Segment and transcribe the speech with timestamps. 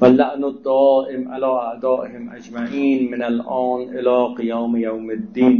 [0.00, 5.56] واللعن الدائم على أعدائهم أجمعين من الآن إلى قيام يوم الدين.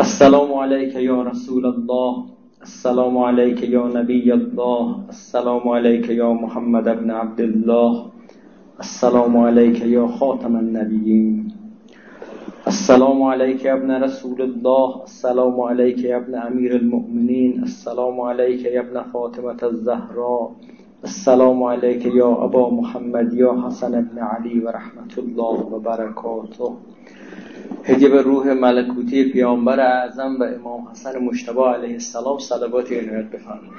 [0.00, 2.10] السلام عليك يا رسول الله.
[2.62, 4.84] السلام عليك يا نبي الله.
[5.08, 7.92] السلام عليك يا محمد بن عبد الله.
[8.80, 11.34] السلام عليك يا خاتم النبيين.
[12.66, 15.02] السلام عليك يا ابن رسول الله.
[15.04, 17.62] السلام عليك يا ابن أمير المؤمنين.
[17.62, 20.52] السلام عليك يا ابن فاطمة الزهراء
[21.04, 26.72] السلام علیک یا ابا محمد یا حسن ابن علی و رحمت الله و برکاته.
[27.84, 33.72] هدیه به روح ملکوتی پیامبر اعظم و امام حسن مشتبه علیه السلام صلوات عنایت بفرمایید.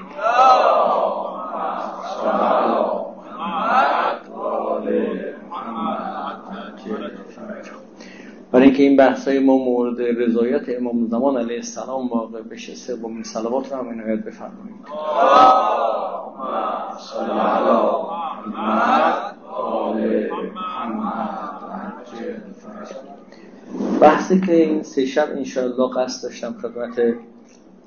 [8.53, 13.23] برای اینکه این بحث های ما مورد رضایت امام زمان علیه السلام واقع بشه سومین
[13.23, 14.75] صلوات رو هم عنایت بفرمایید.
[24.01, 27.15] بحثی که این سه شب انشاءالله قصد داشتم خدمت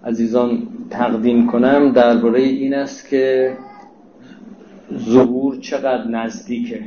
[0.04, 3.56] عزیزان تقدیم کنم درباره این است که
[4.98, 6.82] ظهور چقدر نزدیکه.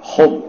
[0.00, 0.42] خب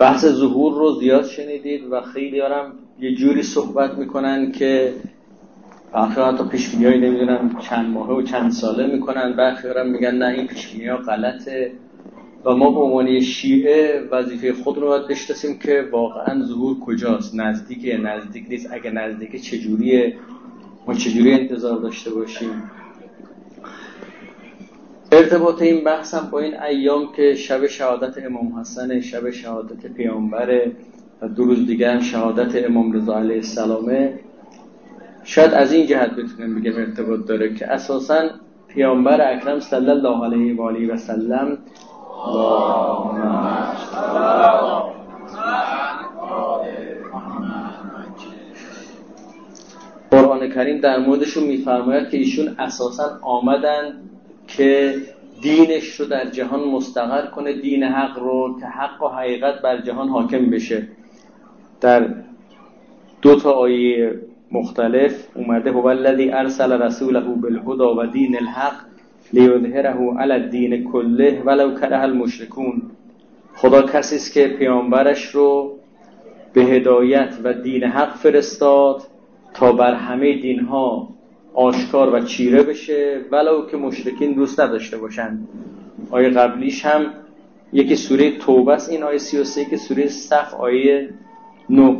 [0.00, 4.94] بحث ظهور رو زیاد شنیدید و خیلی هم یه جوری صحبت می‌کنن که
[5.92, 10.26] برخی حتی پیشبینی هایی نمی‌دونم چند ماهه و چند ساله می‌کنن برخی هم میگن نه
[10.26, 11.72] این پیشبینی ها غلطه.
[12.44, 18.00] و ما به عنوان شیعه وظیفه خود رو باید بشناسیم که واقعا ظهور کجاست نزدیک
[18.02, 20.16] نزدیک نیست اگه نزدیک چجوریه؟
[20.86, 22.62] ما چجوری انتظار داشته باشیم؟
[25.12, 30.72] ارتباط این بحثم با این ایام که شب شهادت امام حسن شب شهادت پیامبره
[31.22, 34.18] و دو روز دیگه هم شهادت امام رضا علیه السلامه
[35.24, 38.30] شاید از این جهت بتونیم بگم ارتباط داره که اساسا
[38.68, 41.58] پیامبر اکرم صلی الله علیه و آله و سلم
[50.10, 54.09] قرآن کریم در موردشون میفرماید که ایشون اساسا آمدن
[54.56, 54.94] که
[55.42, 60.08] دینش رو در جهان مستقر کنه دین حق رو که حق و حقیقت بر جهان
[60.08, 60.88] حاکم بشه.
[61.80, 62.08] در
[63.22, 64.14] دو تا آیه
[64.52, 68.74] مختلف اومده هو الذی ارسل رسوله بالهدى و دین الحق
[69.32, 72.82] لیظهره علی الدین کله ولو کره المشرکون.
[73.54, 75.76] خدا کسی است که پیامبرش رو
[76.52, 79.02] به هدایت و دین حق فرستاد
[79.54, 81.08] تا بر همه دینها
[81.54, 85.38] آشکار و چیره بشه ولو که مشرکین دوست نداشته باشن
[86.10, 87.06] آیه قبلیش هم
[87.72, 91.08] یکی سوره توبه است این آیه 33 که سوره صف آیه
[91.70, 91.98] 9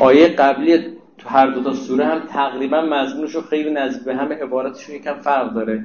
[0.00, 0.78] آیه قبلی
[1.18, 5.54] تو هر دو تا سوره هم تقریبا مضمونش خیلی نزدیک به همه عبارتشون یکم فرق
[5.54, 5.84] داره.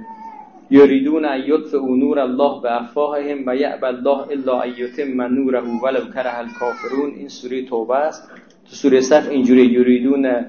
[0.69, 6.37] یریدون ان یطفئوا نور الله بافواههم و یأبى الله الا ان یتم نوره ولو کره
[6.37, 7.11] الکافرون.
[7.17, 8.31] این سوره توبه است.
[8.69, 10.45] تو سوره صف اینجوری یریدون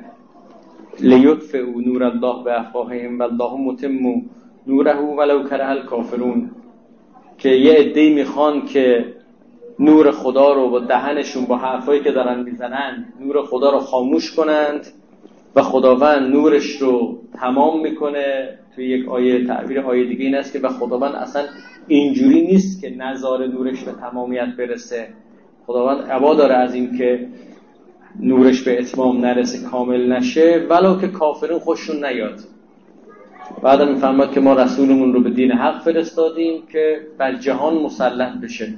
[1.01, 4.23] لیطفئوا نور الله بافواههم و الله متم
[4.67, 6.51] نوره ولو کره الکافرون.
[7.39, 9.05] که یه عده‌ای می‌خوان که
[9.79, 14.87] نور خدا رو با دهنشون با حرفایی که دارن می‌زنن نور خدا رو خاموش کنند
[15.57, 18.59] و خداوند نورش رو تمام می‌کنه.
[18.75, 21.43] توی یک آیه تعبیر آیه دیگه این است که و خداوند اصلا
[21.89, 25.09] اینجوری نیست که نظار نورش به تمامیت برسه.
[25.67, 27.29] خداوند عبا داره از این که
[28.21, 32.41] نورش به اتمام نرسه کامل نشه ولو که کافرین خوششون نیاد.
[33.63, 38.75] بعد می‌فهمد که ما رسولمون رو به دین حق فرستادیم که بر جهان مسلط بشه.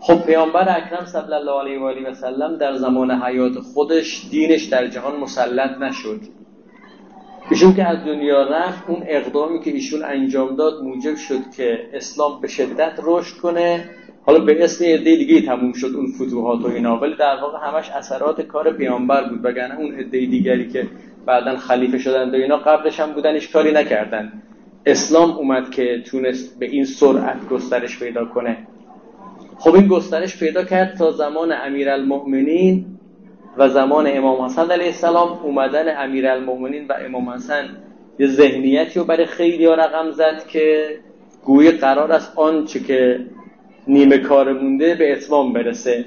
[0.00, 4.64] خب پیامبر اکرم صلی الله علیه و آله و سلم در زمان حیات خودش دینش
[4.64, 6.20] در جهان مسلط نشد.
[7.50, 12.40] ایشون که از دنیا رفت اون اقدامی که ایشون انجام داد موجب شد که اسلام
[12.40, 13.84] به شدت رشد کنه.
[14.26, 17.90] حالا به اسم یه دیگه تموم شد اون فتوحات و اینا ولی در واقع همش
[17.90, 20.86] اثرات کار پیامبر بود وگرنه اون عده دیگری که
[21.26, 24.32] بعدا خلیفه شدن و اینا قبلش هم بودن هیچ کاری نکردن.
[24.86, 28.56] اسلام اومد که تونست به این سرعت گسترش پیدا کنه.
[29.58, 32.86] خب این گسترش پیدا کرد تا زمان امیرالمؤمنین
[33.56, 35.28] و زمان امام حسن علیه السلام.
[35.42, 37.64] اومدن امیرالمؤمنین و امام حسن
[38.18, 40.88] یه ذهنیتی رو برای خیلی ها رقم زد که
[41.44, 43.20] گویی قرار است آنچه که
[43.88, 46.04] نیمه کار مونده به اتمام برسه.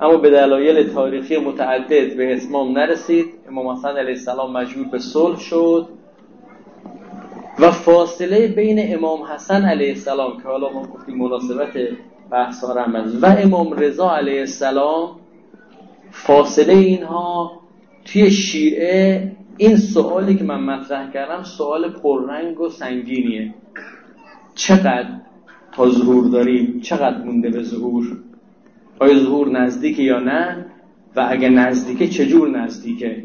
[0.00, 3.26] اما به دلایل تاریخی متعدد به اتمام نرسید.
[3.48, 5.88] امام حسن علیه السلام مجبور به صلح شد.
[7.58, 11.68] و فاصله بین امام حسن علیه السلام که حالا ما گفتیم مناسبت
[12.30, 12.64] بحث
[13.22, 15.16] و امام رضا علیه السلام
[16.10, 17.60] فاصله اینها
[18.04, 23.54] توی شیعه این سوالی که من مطرح کردم سوال پررنگ و سنگینیه.
[24.54, 25.27] چقدر؟
[25.78, 28.04] تا ظهور داریم چقدر مونده به ظهور؟
[28.98, 30.66] آیا ظهور نزدیکه یا نه؟
[31.16, 33.24] و اگه نزدیکه چجور نزدیکه؟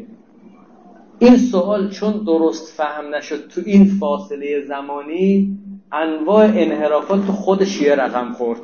[1.18, 5.58] این سوال چون درست فهم نشد تو این فاصله زمانی
[5.92, 8.60] انواع انحرافات تو خود شیعه رقم خورد.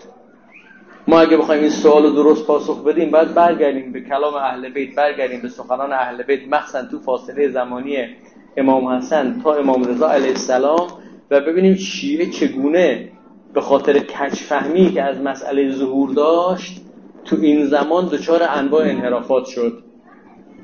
[1.09, 4.95] ما اگه بخوایم این سوال رو درست پاسخ بدیم باید برگردیم به کلام اهل بیت
[4.95, 7.97] برگردیم به سخنان اهل بیت مخصوصا تو فاصله زمانی
[8.57, 10.87] امام حسن تا امام رضا علیه السلام
[11.31, 13.09] و ببینیم شیعه چگونه
[13.55, 16.81] به خاطر کچفهمی که از مسئله ظهور داشت
[17.25, 19.83] تو این زمان دچار انواع انحرافات شد.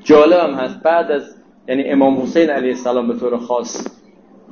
[0.03, 1.35] جالب هم هست بعد از
[1.67, 3.87] یعنی امام حسین علیه السلام به طور خاص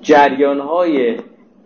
[0.02, 1.18] جریان های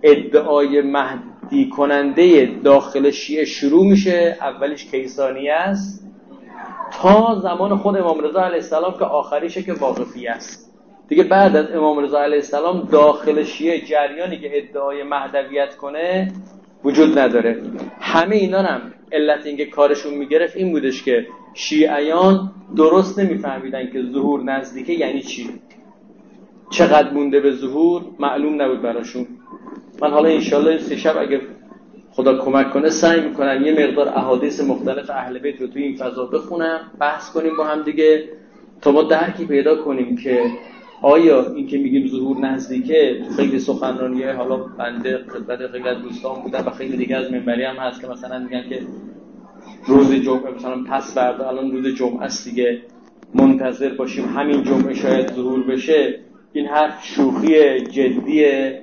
[0.04, 4.38] ادعای مهدی کننده داخل شیعه شروع میشه.
[4.42, 6.08] اولش کیسانی است.
[6.92, 10.70] تا زمان خود امام رضا علیه السلام که آخریشه که واقفی است.
[11.08, 16.32] دیگه بعد از امام رضا علیه السلام داخل شیعه جریانی که ادعای مهدویت کنه
[16.84, 17.62] وجود نداره.
[18.00, 18.82] همه اینا هم
[19.12, 25.50] علت اینکه کارشون می‌گرفت این بودش که شیعیان درست نمیفهمیدن که ظهور نزدیکه یعنی چی.
[26.70, 29.28] چقدر مونده به ظهور معلوم نبود براشون.
[30.02, 31.42] من حالا انشالله این سه شب اگر
[32.12, 36.26] خدا کمک کنه سعی می‌کنم یه مقدار احادیث مختلف اهل بیت رو توی این فضا
[36.26, 38.24] بخونم بحث کنیم با هم دیگه
[38.82, 40.46] تا ما درکی پیدا کنیم که
[41.02, 46.64] آیا این که میگیم ظهور نزدیکه خیلی سخنرانی حالا بنده خدمت خیلی از دوستان بودن
[46.66, 48.82] و خیلی دیگه از منبری هم هست که مثلا میگن که
[49.88, 52.82] روز جمعه مثلا پس فردا الان روز جمعه است دیگه
[53.34, 56.20] منتظر باشیم همین جمعه شاید ظهور بشه.
[56.54, 58.82] این حرف شوخی جدیه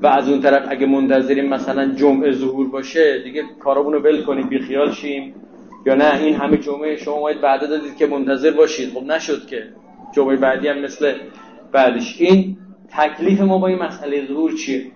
[0.00, 4.92] و از اون طرف اگه منتظریم مثلا جمعه ظهور باشه دیگه کارابونو ول کنیم بیخیال
[4.92, 5.34] شیم.
[5.86, 8.92] یا نه این همه جمعه شما باید بعد دادید که منتظر باشید.
[8.92, 9.62] خب نشد که
[10.12, 11.12] جمعه بعدی هم مثل
[11.72, 12.56] بعدش این
[12.90, 14.86] تکلیف ما با این مسئله ظهور چیه؟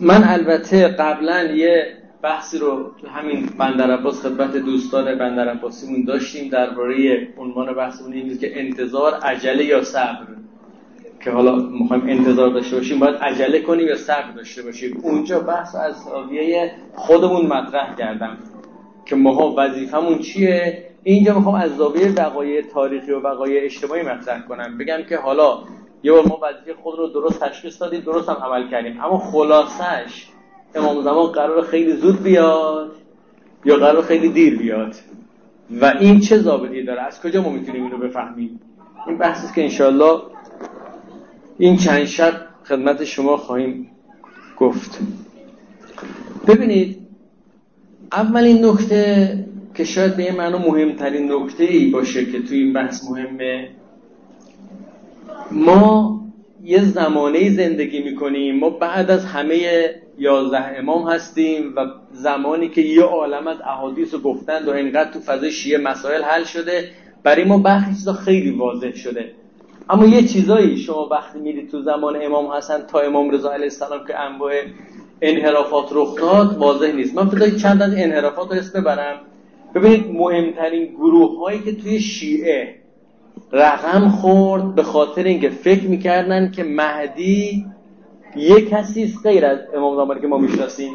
[0.00, 6.50] من البته قبلا یه بحثی رو تو همین بندر عباس خدمت دوستان بندر عباسیمون داشتیم
[6.50, 10.26] درباره عنوان بحثمون این که انتظار عجله یا صبر؟
[11.20, 15.74] که حالا می‌خوایم انتظار داشته باشیم باید عجله کنیم یا صبر داشته باشیم؟ اونجا بحث
[15.74, 18.38] از زاویه خودمون مطرح کردم
[19.06, 24.78] که ماها وظیفمون چیه؟ اینجا می‌خوام از زاویه وقایع تاریخی و وقایع اجتماعی مطرح کنم.
[24.78, 25.58] بگم که حالا
[26.02, 29.00] یه بار ما وظیفه خود رو درست تشخیص دادیم درست هم عمل کردیم.
[29.00, 30.26] اما خلاصش
[30.74, 32.92] امام زمان قرار خیلی زود بیاد
[33.64, 34.94] یا قرار خیلی دیر بیاد؟
[35.80, 38.60] و این چه ضابطی داره؟ از کجا ما می‌تونیم اینو بفهمیم؟
[39.06, 40.20] این بحثی که انشالله
[41.58, 42.32] این چند شب
[42.64, 43.90] خدمت شما خواهیم
[44.58, 45.00] گفت.
[46.46, 46.98] ببینید
[48.12, 53.10] اولین نکته که شاید به یه معنی مهمترین نکته ای باشه که توی این بحث
[53.10, 53.68] مهمه.
[55.50, 56.20] ما
[56.64, 58.58] یه زمانه زندگی می‌کنیم.
[58.58, 64.20] ما بعد از همه یازده امام هستیم و زمانی که یه عالم از احادیث رو
[64.20, 66.88] گفتند و اینقدر تو فضای شیعه مسائل حل شده
[67.22, 69.32] برای ما برخی چیزا خیلی واضح شده.
[69.90, 74.06] اما یه چیزایی شما وقتی میرید تو زمان امام حسن تا امام رضا علیه السلام
[74.06, 74.52] که انواع
[75.22, 77.14] انحرافات رخ داد واضح نیست.
[77.14, 79.20] من فقط چند از انحرافات رو اسم ببرم.
[79.74, 82.74] ببینید مهمترین گروه هایی که توی شیعه
[83.52, 87.64] رقم خورد به خاطر اینکه فکر می‌کردن که مهدی
[88.36, 90.92] یه کسی است غیر از امام زمانی که ما می‌شناسیم.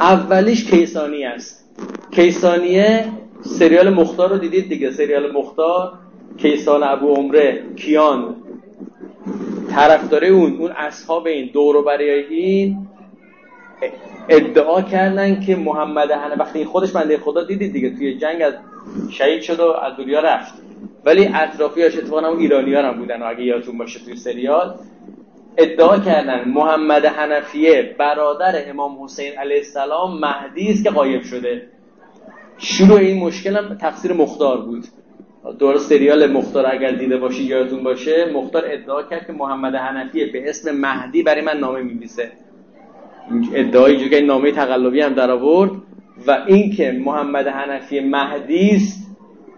[0.00, 1.64] اولیش کیسانی است.
[2.10, 3.04] کیسانیه
[3.40, 5.92] سریال مختار رو دیدید دیگه؟ سریال مختار
[6.38, 8.36] کیسان ابو عمره کیان.
[9.70, 12.88] طرفدار اون اون اصحاب این دور برای این.
[14.28, 18.54] ادعا کردن که محمد هنه وقتی خودش بنده خدا دیدید دیگه توی جنگ از
[19.10, 20.54] شهید شد و از دنیا رفت.
[21.04, 24.74] ولی اطرافیاش اتفاقا هم ایرانی هم بودن و اگه یادتون باشه توی سریال
[25.56, 31.62] ادعا کردن محمد حنفیه برادر امام حسین علیه السلام مهدی است که قایب شده.
[32.58, 34.84] شروع این مشکل هم تقصیر مختار بود.
[35.58, 40.50] دور سریال مختار اگر دیده باشی یادتون باشه مختار ادعا کرد که محمد حنفیه به
[40.50, 42.32] اسم مهدی برای من نامه می‌نویسه.
[43.54, 45.70] ادعای که نامه تقلبی هم در آورد
[46.26, 49.06] و اینکه محمد حنفی مهدی است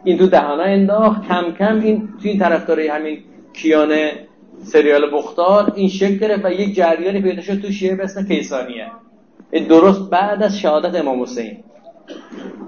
[0.04, 1.28] این تو دهانا انداخت.
[1.28, 3.18] کم کم این تو این طرفدارای همین
[3.52, 4.12] کیانه
[4.62, 8.86] سریال مختار این شکل گرفت و یک جریانی پیدا شد تو شیعه به اسم کیسانیه
[9.68, 11.56] درست بعد از شهادت امام حسین.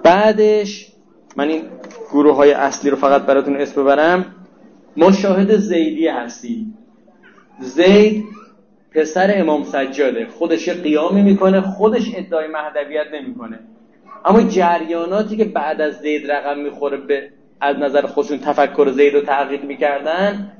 [0.03, 0.89] بعدش
[1.37, 1.63] من این
[2.11, 4.27] گروه های اصلی رو فقط براتون اسم ببرم.
[4.97, 6.79] ما شاهد زیدی هستیم.
[7.61, 8.25] زید
[8.95, 10.27] پسر امام سجاده.
[10.27, 13.59] خودش قیامی می‌کنه خودش ادعای مهدویت نمی‌کنه.
[14.25, 17.29] اما جریاناتی که بعد از زید رقم می‌خوره به
[17.61, 20.53] از نظر خودشون تفکر زید رو تحقیق می‌کردن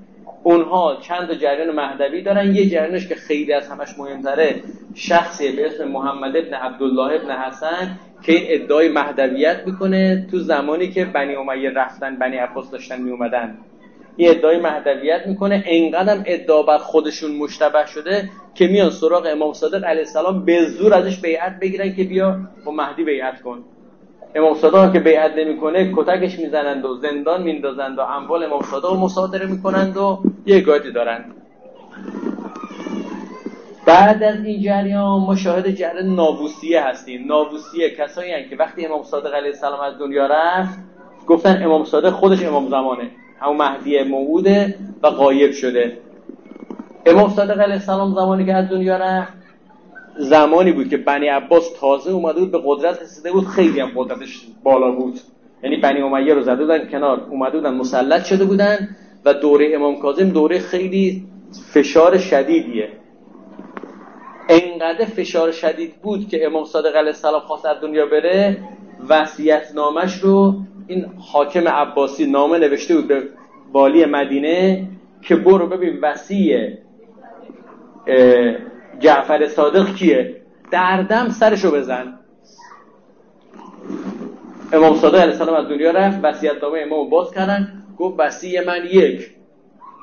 [0.43, 2.55] اونها چند جریان مهدوی دارن.
[2.55, 4.63] یه جریانش که خیلی از همش مهمتره
[4.95, 11.05] شخصی به اسم محمد ابن عبدالله ابن حسن که ادعای مهدویت می‌کنه تو زمانی که
[11.05, 13.59] بنی امیه رفتن بنی عباس داشتن میومدن
[14.17, 15.65] این ادعای مهدویت می‌کنه.
[15.67, 20.95] انقدرم ادعا بر خودشون مشتبه شده که میان سراغ امام صادق علیه السلام به زور
[20.95, 23.65] ازش بیعت بگیرن که بیا با مهدی بیعت کن.
[24.35, 28.97] امام صادق که بیعت نمی‌کنه کتکش می‌زنند و زندان میندازند و اموال امام صادق رو
[28.97, 31.35] مصادره می‌کنند و یه گادی دارند
[33.87, 37.27] بعد از این جریان مشاهده جریان نابوسیه هستیم.
[37.27, 40.79] نابوسیه کسایی که وقتی امام صادق علیه السلام از دنیا رفت
[41.27, 43.11] گفتن امام صادق خودش امام زمانه.
[43.41, 45.99] همون مهدی موعوده و غایب شده.
[47.07, 49.33] امام صادق علیه السلام زمانی که از دنیا رفت
[50.19, 53.47] زمانی بود که بنی عباس تازه اومده بود به قدرت رسیده بود.
[53.47, 55.21] خیلی هم قدرتش بالا بود.
[55.63, 59.99] یعنی بنی امیه رو زده بودن کنار اومده بودن مسلط شده بودن و دوره امام
[59.99, 61.27] کاظم دوره خیلی
[61.73, 62.89] فشار شدیدیه.
[64.49, 68.57] انقدر فشار شدید بود که امام صادق علیه السلام خواست از دنیا بره
[69.09, 70.55] وصیت نامش رو
[70.87, 73.23] این حاکم عباسی نامه نوشته بود به
[73.73, 74.89] والی مدینه
[75.23, 76.71] که برو ببین وسیع
[78.99, 80.43] جعفر صادق کیه.
[80.71, 82.19] دردم سرشو بزن.
[84.73, 88.85] امام صادق علیه السلام از دنیا رفت وصیت نامه امام باز کردن گفت وسیع من
[88.93, 89.31] یک.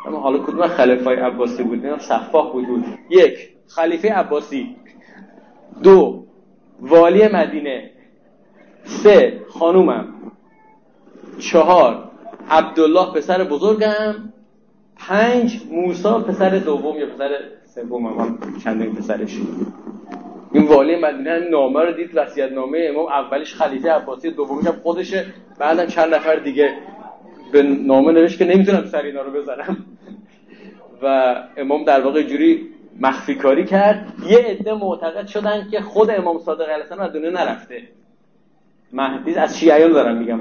[0.07, 4.75] اما حالا کدوم خلیفه عباسی بود؟ اینا صفاح بود, بود یک خلیفه عباسی.
[5.83, 6.25] دو
[6.79, 7.91] والی مدینه.
[8.83, 10.20] سه خانومم.
[11.41, 12.09] چهار
[12.49, 14.15] عبدالله پسر بزرگم.
[14.97, 17.29] پنج موسا پسر دوم یا پسر
[17.75, 19.37] سوم هم چندین پسرش.
[20.51, 24.75] این والی مدینه هم نامه رو دید وصیت نامه امام اولش خلیفه عباسی دومیش هم
[24.83, 25.25] خودشه.
[25.59, 26.73] بعدم چند نفر دیگه
[27.51, 29.77] به نامه نوشت که نمی‌تونم سر اینا رو بزنم.
[31.03, 32.67] و امام در واقع جوری
[32.99, 34.13] مخفی کاری کرد.
[34.29, 37.81] یه عده معتقد شدن که خود امام صادق علیه السلام از دنیا نرفته.
[38.93, 40.39] مهدی از شیعیان دارم میگم.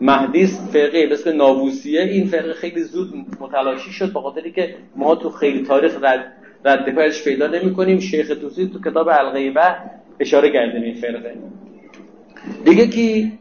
[0.00, 5.14] مهدی فرقه به اسم ناووسیه این فرقه خیلی زود متلاشی شد به خاطری که ما
[5.14, 6.32] تو خیلی تاریخ رد
[6.64, 9.76] رد پایش پیدا نمی کنیم شیخ توسی تو کتاب الغیبه
[10.20, 11.34] اشاره کرده این فرقه.
[12.64, 13.38] دیگه کی؟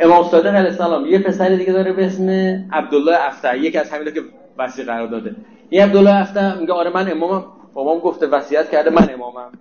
[0.00, 1.06] امام صادق علیه السلام.
[1.06, 2.28] یه پسر دیگه داره به اسم
[2.72, 3.58] عبدالله افتح.
[3.58, 4.20] یکی از همینا که
[4.58, 5.34] وصی قرار داده.
[5.70, 7.44] این عبدالله افتح میگه آره من امامم.
[7.74, 9.52] بابام گفته وصیت کرده من امامم.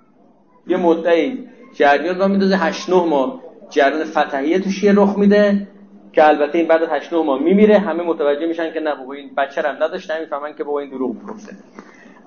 [0.68, 1.40] یه مدعی
[1.74, 3.42] جریان را میندازه 8 9 ماه.
[3.70, 5.68] جریان فتحیه تو شیعه رخ میده.
[6.16, 9.36] که البته این بعد از 8 ماه میمیره همه متوجه میشن که نه بابا این
[9.38, 11.56] بچه هم نداشت نمی‌فهمن که بابا این دروغ می‌گفته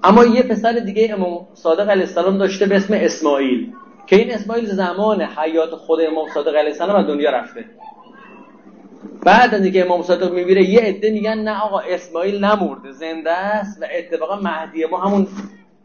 [0.05, 3.73] اما یه پسر دیگه امام صادق علیه السلام داشته به اسم اسماعیل
[4.07, 7.65] که این اسماعیل زمان حیات خود امام صادق علیه السلام از دنیا رفته.
[9.25, 13.83] بعد از اینکه امام صادق میمیره یه عده میگن نه آقا اسماعیل نمرده زنده است
[13.83, 15.27] و اتفاقا مهدی ما همون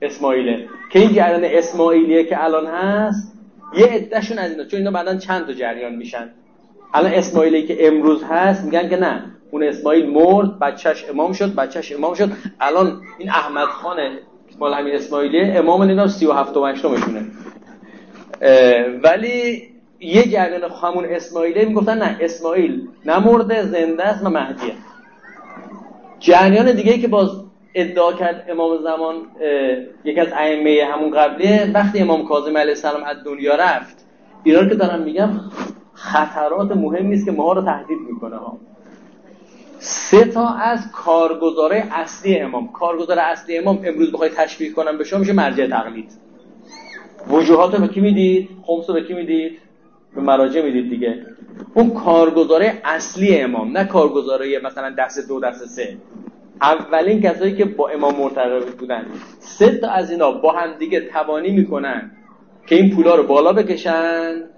[0.02, 0.68] اسماعیله.
[0.92, 3.34] که این جریان اسماعیلیه که الان هست
[3.78, 6.30] یه عدهشون از اینا چون اینا بعدا چند تا جریان میشن.
[6.94, 11.92] الان اسماعیلی که امروز هست میگن که نه اون اسماعیل مرد بچهش امام شد بچهش
[11.92, 12.32] امام شد.
[12.60, 13.98] الان این احمد خان
[14.60, 17.26] مال همین اسماعیلیه امام نمی‌دونم 37 و 8 مشونه
[19.04, 19.64] ولی
[20.00, 24.74] یه جریان همون اسماعیلی می‌گفتن نه اسماعیل نمرده زنده است و مهدیه.
[26.20, 27.30] جریان دیگه که باز
[27.76, 29.16] ادعا کرد امام زمان
[30.04, 34.06] یکی از ائمه همون قبلیه وقتی امام کاظم علیه السلام از دنیا رفت
[34.44, 35.30] اینا که دارم میگم
[36.04, 38.58] خطرات مهمی است که ما رو تهدید می‌کنه ها.
[39.80, 42.72] سه تا از کارگزاره اصلی امام.
[42.72, 46.12] کارگزار اصلی امام امروز بخوای تشبیه کنم به شما میشه مرجع تقلید.
[47.28, 49.60] وجوهات رو به کی می‌دید؟ خمس رو به کی می‌دید؟
[50.16, 51.26] به مراجع می‌دید دیگه.
[51.74, 55.98] اون کارگزاره اصلی امام نه کارگزاره مثلا دست دو دست سه.
[56.62, 59.06] اولین کسایی که با امام مرتبط بودن.
[59.40, 62.12] سه تا از اینا با هم دیگه توانی می‌کنن
[62.68, 64.53] که این پولا رو بالا بکشن.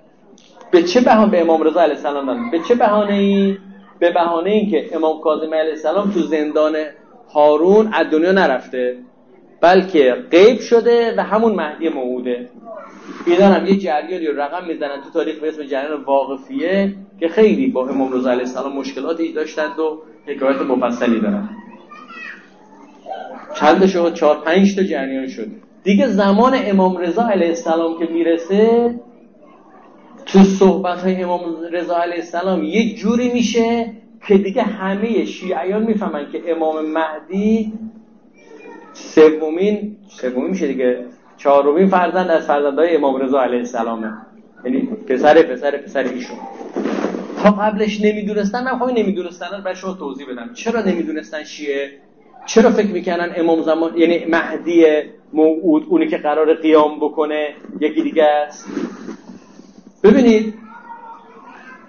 [0.76, 3.58] به چه بهانه به امام رضا علیه السلام به چه بهانه ای؟
[4.00, 6.74] به بهانه این که امام کاظم علیه السلام تو زندان
[7.34, 8.98] هارون از دنیا نرفته
[9.62, 12.50] بلکه غیب شده و همون مهدی موعوده.
[13.26, 17.68] اینا هم یه جریانی رو رقم می‌زنن تو تاریخ به اسم جریان واقفیه که خیلی
[17.68, 21.50] با امام رضا علیه السلام مشکلاتی داشتند و حکایت مفصلی دارن.
[23.60, 25.48] چند شد؟ چهار پنج تا جریان شد.
[25.84, 28.96] دیگه زمان امام رضا علیه السلام که می‌رسه
[30.26, 31.42] تو صحبت های امام
[31.72, 33.92] رضا علیه السلام یه جوری میشه
[34.28, 37.74] که دیگه همه شیعیان می‌فهمن که امام مهدی
[38.94, 41.06] سومین سومین میشه دیگه.
[41.38, 44.12] چهارمین فرزند از فرزندهای امام رضا علیه السلامه.
[44.66, 46.38] یعنی پسر پسر پسر ایشون.
[47.44, 50.54] تا قبلش نمی‌دونستن من خواهی نمی‌دونستن برای شما توضیح بدم.
[50.54, 51.90] چرا نمی‌دونستن شیعه؟
[52.46, 54.86] چرا فکر می‌کنن امام زمان یعنی مهدی
[55.34, 58.66] موعود اونی که قرار قیام بکنه یکی دیگه است؟
[60.06, 60.54] ببینید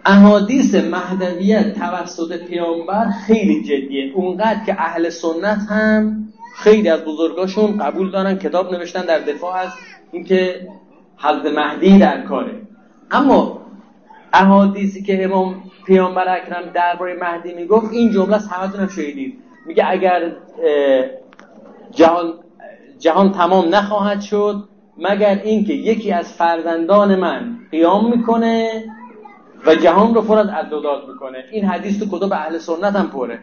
[0.05, 4.13] احادیث مهدویت توسط پیامبر خیلی جدیه.
[4.15, 9.69] اونقدر که اهل سنت هم خیلی از بزرگاشون قبول دارن کتاب نوشتن در دفاع از
[10.13, 10.69] اینکه
[11.17, 12.63] حضرت مهدی در کاره.
[13.11, 13.61] اما
[14.33, 19.39] احادیثی که امام پیامبر اکرم درباره مهدی می‌گفت این جمله از همتون هم شنیدید.
[19.67, 20.33] میگه اگر
[21.91, 22.35] جهان
[22.99, 24.65] جهان تمام نخواهد شد
[24.99, 28.85] مگر اینکه یکی از فرزندان من قیام می‌کنه
[29.67, 31.45] و جهان رو پر از عدودات می‌کنه.
[31.53, 33.39] این حدیث تو کتب اهل سنت هم پره.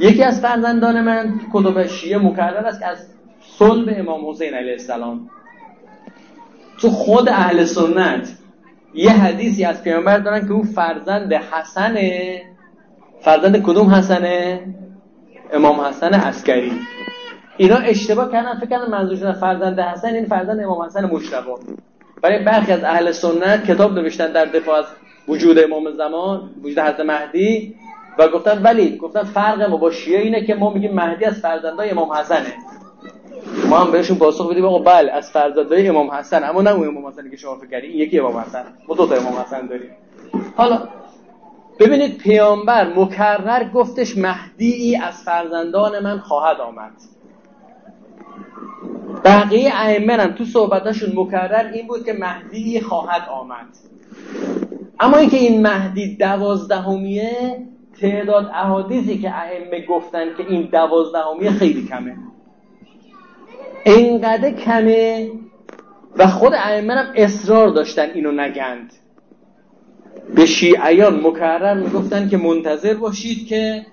[0.00, 3.06] یکی از فرزندان من کتب شیعه مکرر است که از
[3.40, 5.30] صلب امام حسین علیه السلام.
[6.78, 8.36] تو خود اهل سنت
[8.94, 12.42] یه حدیثی از پیامبر دارن که اون فرزند حسنه.
[13.20, 14.60] فرزند کدوم حسنه؟
[15.52, 16.72] امام حسن عسکری.
[17.60, 21.50] اینا اشتباه کردن فکر کردن منظورشون فرزند حسن این فرزند امام حسن مجتبی
[22.22, 24.84] برای برخی از اهل سنت کتاب نوشتن در دفاع از
[25.28, 27.74] وجود امام زمان وجود حضرت مهدی
[28.18, 31.90] و گفتن ولی گفتن فرق ما با شیعه اینه که ما میگیم مهدی از فرزندای
[31.90, 32.54] امام حسنه.
[33.68, 36.44] ما هم بهشون پاسخ بدیم آقا بله از فرزندای امام حسن.
[36.44, 38.64] اما نه امام حسنی که شما فکر این یکی امام حسن.
[38.88, 39.90] ما دو تا امام حسن داریم.
[40.56, 40.88] حالا
[41.80, 46.92] ببینید پیامبر مکرر گفتش مهدی از فرزندان من خواهد آمد.
[49.24, 53.66] بقیه ائمه تو صحبتاشون مکرر این بود که مهدی خواهد آمد.
[55.00, 57.58] اما اینکه این مهدی دوازدهمیه
[58.00, 62.16] تعداد احادیثی که ائمه گفتن که این دوازدهمیه خیلی کمه.
[63.84, 65.30] اینقدر کمه
[66.16, 68.92] و خود ائمه هم اصرار داشتن اینو نگند.
[70.34, 73.86] به شیعیان مکرر می‌گفتن که منتظر باشید که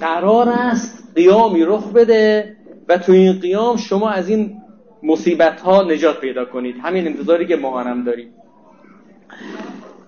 [0.00, 2.56] قرار است قیامی رخ بده
[2.88, 4.62] و تو این قیام شما از این
[5.02, 6.76] مصیبت ها نجات پیدا کنید.
[6.82, 8.28] همین انتظاری که ما هم داریم.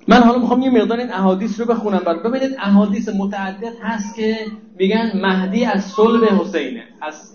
[0.08, 1.98] من حالا می‌خوام یه مقدار این احادیث رو بخونم.
[1.98, 4.36] برای ببینید احادیث متعدد هست که
[4.78, 7.30] میگن مهدی از صلب حسینه از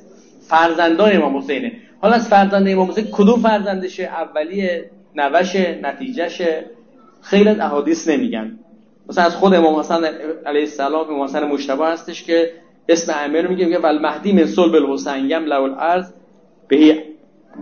[0.48, 1.72] فرزندان امام حسینه.
[2.02, 6.66] حالا از فرزند امام حسین کدوم فرزندشه؟ اولیه نوشه نتیجهشه.
[7.22, 8.60] خیلی از احادیث نمیگن.
[9.10, 10.06] مثلا از خود امام حسن
[10.46, 12.52] علیه السلام امام حسن مشتبه هستش که
[12.90, 16.12] اسم امیر میگه میگه ول مهدی من صلب الحسین یم لو الارض.
[16.68, 16.78] به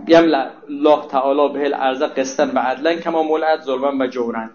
[0.08, 0.22] یم
[0.68, 4.50] الله تعالی به الارض قسطن و عدلا کما مولعت ظلما و جورن.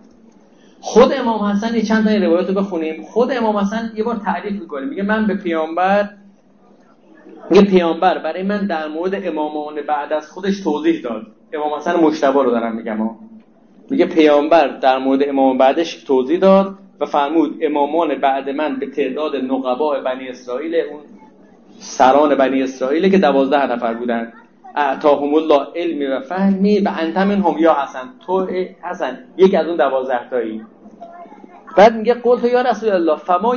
[0.79, 3.03] خود امام حسن یه چند تا روایت رو بخونیم.
[3.03, 4.85] خود امام حسن یه بار تعریف می‌کنه.
[4.85, 6.09] میگه من به پیامبر
[7.49, 11.27] میگه پیامبر برای من در مورد امامان بعد از خودش توضیح داد.
[11.53, 13.09] امام حسن مشتبه رو دارم میگم
[13.89, 16.77] میگه پیامبر در مورد امام بعدش توضیح داد.
[16.99, 21.01] و فرمود امامان بعد من به تعداد نقباء بنی اسرائیل اون
[21.79, 24.33] سران بنی اسرائیل که دوازده نفر بودن.
[24.75, 28.47] اعطاهم الله علمی و فهمی و انت هم یا حسن تو
[28.81, 30.61] حسن یک از اون دوازده تایی.
[31.77, 33.55] بعد میگه قلت یا رسول الله فما.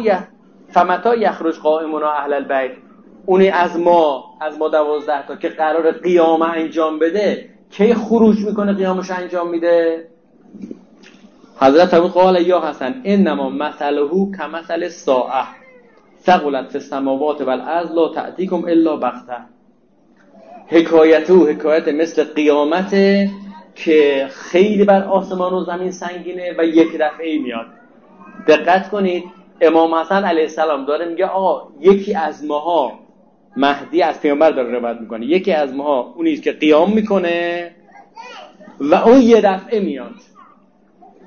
[0.68, 2.70] فمتا یخرج قائمون اهل البیت؟
[3.26, 8.72] اونی از ما از ما دوازده تا که قرار قیام انجام بده کی خروج می‌کنه
[8.72, 10.08] قیامش انجام میده؟
[11.58, 15.44] حضرت ابو قال یا حسن انما مثله کمثل ساعه.
[16.20, 19.36] ثقلت فی السماوات والارض لا تأتیکم الا بغته.
[20.66, 22.90] حکایت او حکایت مثل قیامت
[23.74, 27.66] که خیلی بر آسمان و زمین سنگینه و یک دفعه میاد.
[28.48, 29.24] دقت کنید
[29.60, 32.92] امام حسن علیه السلام داره میگه آقا یکی از ماها
[33.56, 35.26] مهدی از پیامبر داره روایت می‌کنه.
[35.26, 37.70] یکی از ماها اونی که قیام می‌کنه
[38.80, 40.14] و اون یه دفعه میاد.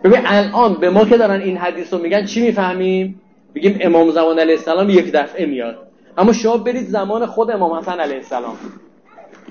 [0.04, 3.22] ببین الان به ما که دارن این حدیث رو میگن چی می‌فهمیم؟
[3.56, 5.88] بگیم امام زمان علیه السلام یک دفعه میاد.
[6.18, 8.58] اما شما برید زمان خود امام حسن علیه السلام.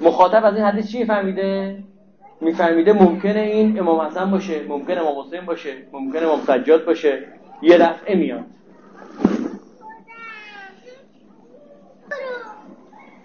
[0.03, 1.77] مخاطب از این حدیث چی میفهمیده؟
[2.41, 7.23] میفهمیده ممکنه این امام حسن باشه ممکنه امام حسین باشه ممکنه امام سجاد باشه.
[7.63, 8.45] یه دفعه میاد.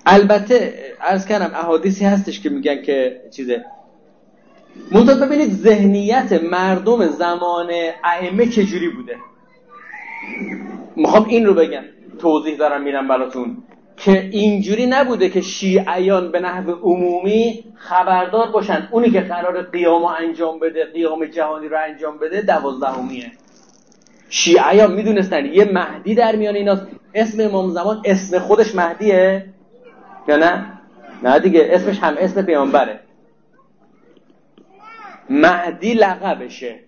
[0.06, 3.66] البته از کردم احادیثی هستش که میگن که چیزه.
[4.92, 7.70] منتها ببینید ذهنیت مردم زمان
[8.04, 9.16] ائمه چجوری بوده.
[10.96, 11.84] می‌خوام این رو بگم.
[12.20, 13.58] توضیح دارم میرم براتون.
[13.98, 18.88] که اینجوری نبوده که شیعیان به نحو عمومی خبردار باشن.
[18.92, 23.32] اونی که قرار قیام انجام بده قیام جهانی رو انجام بده دوازدهمیه.
[24.30, 25.46] شیعیان می‌دونستن.
[25.46, 26.88] یه مهدی در میان ایناست.
[27.14, 29.46] اسم امام زمان اسم خودش مهدیه؟
[30.28, 30.66] یا نه؟
[31.24, 33.00] نه دیگه اسمش هم اسم پیامبره.
[35.30, 36.80] مهدی لقبشه.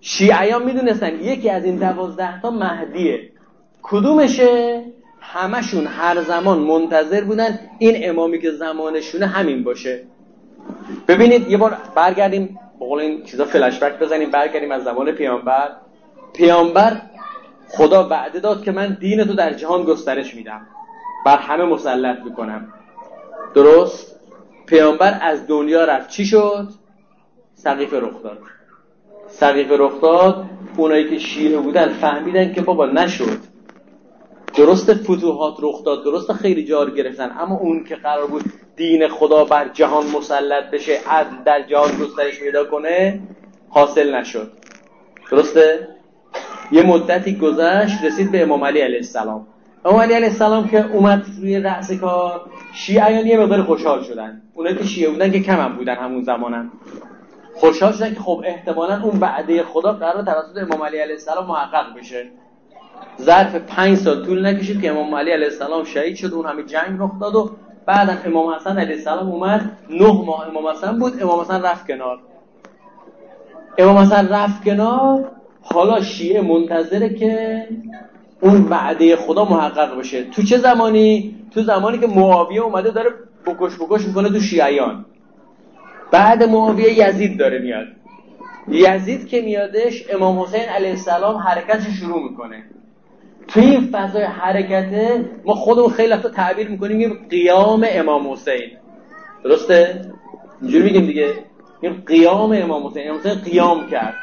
[0.00, 3.30] شیعیان می‌دونستن یکی از این دوازده تا مهدیه.
[3.82, 4.82] کدومشه؟
[5.20, 10.02] همشون هر زمان منتظر بودن این امامی که زمانشونه همین باشه.
[11.08, 15.70] ببینید یه بار برگردیم بقول این چیزا فلش بک بزنیم برگردیم از زمان پیامبر.
[16.34, 17.00] پیامبر
[17.68, 20.66] خدا وعده داد که من دین تو در جهان گسترش میدم.
[21.26, 22.72] بر همه مسلط می‌کنم.
[23.54, 24.20] درست؟
[24.66, 26.10] پیامبر از دنیا رفت.
[26.10, 26.68] چی شد؟
[27.64, 28.38] سقیف رخ داد
[29.28, 30.44] سقیف رخ داد
[30.76, 33.38] اونایی که شیعه بودن فهمیدن که بابا نشد.
[34.56, 38.44] درست فتوحات رخ داد درست خیلی جار گرفتن اما اون که قرار بود
[38.76, 43.20] دین خدا بر جهان مسلط بشه عدل در جهان گسترش پیدا کنه
[43.68, 44.52] حاصل نشد.
[45.30, 45.88] درسته؟
[46.72, 49.46] یه مدتی گذشت رسید به امام علی علیه السلام.
[49.84, 52.40] امام علی علیه السلام که اومد روی رأس کار
[52.74, 54.42] شیعیان یه مقدار خوشحال شدن.
[54.54, 56.72] اونایی که شیعه بودن که کم هم بودن همون زمانم.
[57.56, 61.98] خوشحال شدن که خب احتمالا اون وعده خدا قرار توسط امام علی علیه السلام محقق
[61.98, 62.26] بشه.
[63.22, 66.96] ظرف پنج سال طول نکشید که امام علی علیه السلام شهید شد اون همه جنگ
[66.98, 67.50] رخ داد و
[67.86, 69.78] بعدم امام حسن علیه السلام اومد.
[69.90, 72.18] نه ماه امام حسن بود امام حسن رفت کنار.
[73.78, 75.30] امام حسن رفت کنار
[75.62, 77.66] حالا شیعه منتظره که
[78.40, 80.24] اون وعده خدا محقق بشه.
[80.24, 83.10] تو چه زمانی؟ تو زمانی که معاویه اومده داره
[83.46, 85.04] بکش بکش می‌کنه تو شیعیان.
[86.14, 87.86] بعد معاویه یزید داره میاد.
[88.68, 92.64] یزید که میادش امام حسین علیه السلام حرکتش شروع می‌کنه.
[93.48, 98.70] تو این فضای حرکته ما خودمون خیلی وقتا تعبیر می‌کنیم میگیم قیام امام حسین.
[99.44, 100.00] درسته؟
[100.62, 101.32] اینجوری میگیم دیگه.
[101.80, 103.08] این قیام امام حسین.
[103.08, 104.14] امام حسین قیام کرد.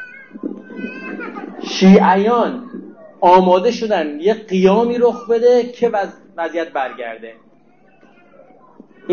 [1.62, 2.64] شیعیان
[3.20, 5.90] آماده شدن یه قیامی رخ بده که
[6.38, 7.32] وضعیت برگرده.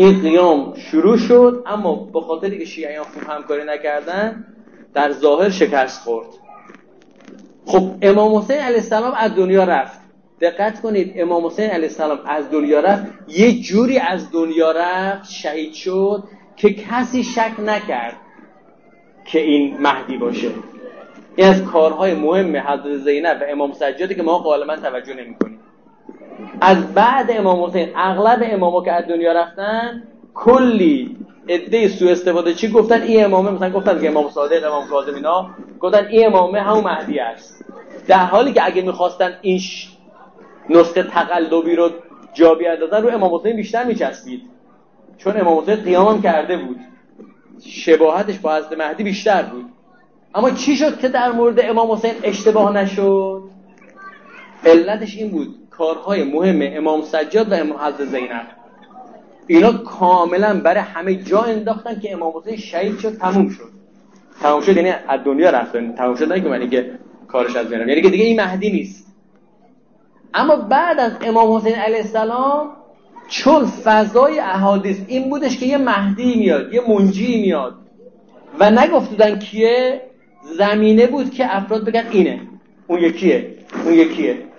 [0.00, 4.44] این قیام شروع شد اما به خاطری که شیعیان خوب همکاری نکردن
[4.94, 6.26] در ظاهر شکست خورد.
[7.66, 10.00] خب امام حسین علیه السلام از دنیا رفت.
[10.40, 13.02] دقت کنید امام حسین علیه السلام از دنیا رفت.
[13.28, 16.24] یه جوری از دنیا رفت شهید شد
[16.56, 18.16] که کسی شک نکرد
[19.24, 20.50] که این مهدی باشه.
[21.36, 25.59] این از کارهای مهم حضرت زینب و امام سجادی که ما غالبا توجه نمی کنیم
[26.60, 30.02] از بعد امام حسین اغلب اماما که از دنیا رفتن
[30.34, 31.16] کلی
[31.48, 35.50] عده سو استفاده چی گفتن؟ این امامه مثلا گفتن که امام صادق امام کاظم اینا.
[35.80, 37.64] گفتن این امامه همون مهدی است.
[38.08, 39.60] در حالی که اگه می‌خواستن این
[40.70, 41.90] نسخه تقلبی رو
[42.34, 44.42] جا بیاندازن رو امام حسین بیشتر میچسبید.
[45.18, 46.76] چون امام حسین قیام کرده بود.
[47.64, 49.64] شباهتش با حضرت مهدی بیشتر بود.
[50.34, 53.42] اما چی شد که در مورد امام حسین اشتباه نشد؟
[54.64, 55.59] علتش این بود.
[55.80, 58.46] کارهای مهم امام سجاد و امام حضرت زینب.
[59.46, 63.68] اینا کاملا برای همه جا انداختن که امام حسین شهید شد تموم شد.
[64.42, 66.90] تموم شد یعنی از دنیا رفتن تموم شد نه که
[67.28, 67.88] کارش از بینم.
[67.88, 69.06] یعنی که دیگه این مهدی نیست.
[70.34, 72.70] اما بعد از امام حسین علیه السلام
[73.28, 77.74] چون فضای احادیث این بودش که یه مهدی میاد یه منجی میاد
[78.58, 80.02] و نگفتودن کیه؟
[80.58, 82.40] زمینه بود که افراد بگن اینه
[82.86, 84.49] اون یکیه اون یکیه.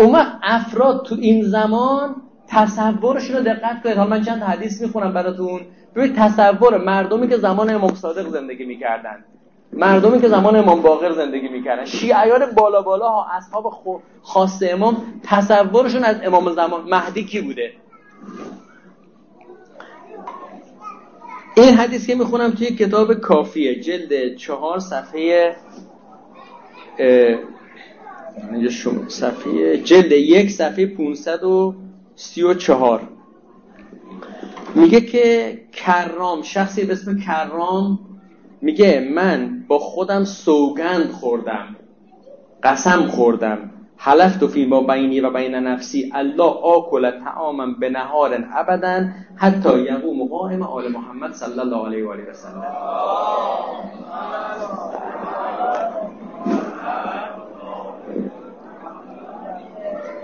[0.00, 2.14] اون افراد تو این زمان
[2.48, 3.96] تصورشون رو دقت کنید.
[3.96, 5.60] حالا من چند حدیث می‌خونم براتون.
[5.94, 9.24] ببینید تصور مردمی که زمان امام صادق زندگی می‌کردن.
[9.72, 11.84] مردمی که زمان امام باقر زندگی می‌کردن.
[11.84, 13.82] شیعیان بالا بالا ها اصحاب
[14.22, 17.72] خاص امام تصورشون از امام زمان مهدی کی بوده؟
[21.56, 25.56] این حدیث که می‌خونم توی کتاب کافیه جلد چهار صفحه
[28.52, 33.08] اینجا شما صفحه جلد یک صفحه 534
[34.74, 37.98] میگه که کرام شخصی به اسم کرام
[38.60, 41.76] میگه من با خودم سوگند خوردم
[42.62, 43.70] قسم خوردم.
[43.96, 46.10] حلفت فی ما بینی و بین نفسی.
[46.14, 49.04] الله آکل تعاما به نهار ابدا
[49.36, 52.66] حتی یقوم قائم آل محمد صلی الله علیه و آله و سلم.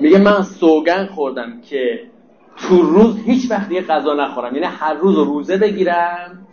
[0.00, 2.00] میگه من سوگن خوردم که
[2.56, 4.54] تو روز هیچ وقت یه غذا نخورم.
[4.54, 6.46] یعنی هر روز روزه بگیرم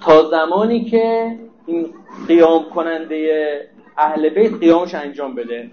[0.00, 1.86] تا زمانی که این
[2.28, 5.70] قیام کننده اهل بیت قیامش انجام بده.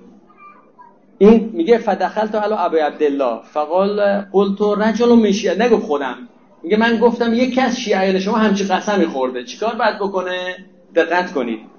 [1.17, 3.39] این میگه فدخلت علی ابی عبدالله.
[3.43, 5.63] فقال قلت رجل من شیعه.
[5.63, 6.17] نگو خودم.
[6.63, 9.43] میگه من گفتم یکی از شیعه شما همچی قسمی خورده.
[9.43, 11.76] چیکار باید بکنه؟ دقت کنید.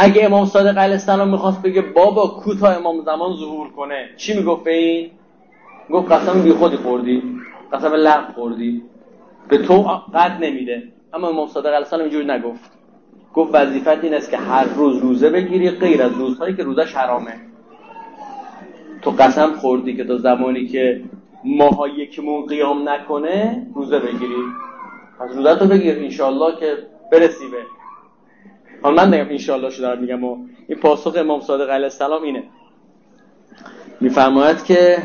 [0.00, 4.66] اگه امام صادق علیه السلام می‌خواست بگه بابا کوتا امام زمان ظهور کنه چی می‌گفت
[4.66, 5.10] این؟
[5.90, 7.22] گفت قسم بی خودی خوردی
[7.72, 8.82] قسم لغو خوردی.
[9.48, 9.82] به تو
[10.14, 10.82] قد نمیده.
[11.14, 12.70] اما امام صادق علیه السلام اینجوری نگفت.
[13.34, 17.34] گفت وظیفت این است که هر روز روزه بگیری غیر از روزهایی که روزش حرامه.
[19.02, 21.04] تو قسم خوردی که تا زمانی که
[21.44, 24.42] ماها یکیمون قیام نکنه روزه بگیری.
[25.20, 26.76] از روزه تو بگیر انشالله که
[27.12, 27.77] برسی به.
[28.82, 32.44] حالا من نگم انشالله شو دارم میگم و این پاسخ امام صادق علیه السلام اینه.
[34.00, 34.98] میفرماید که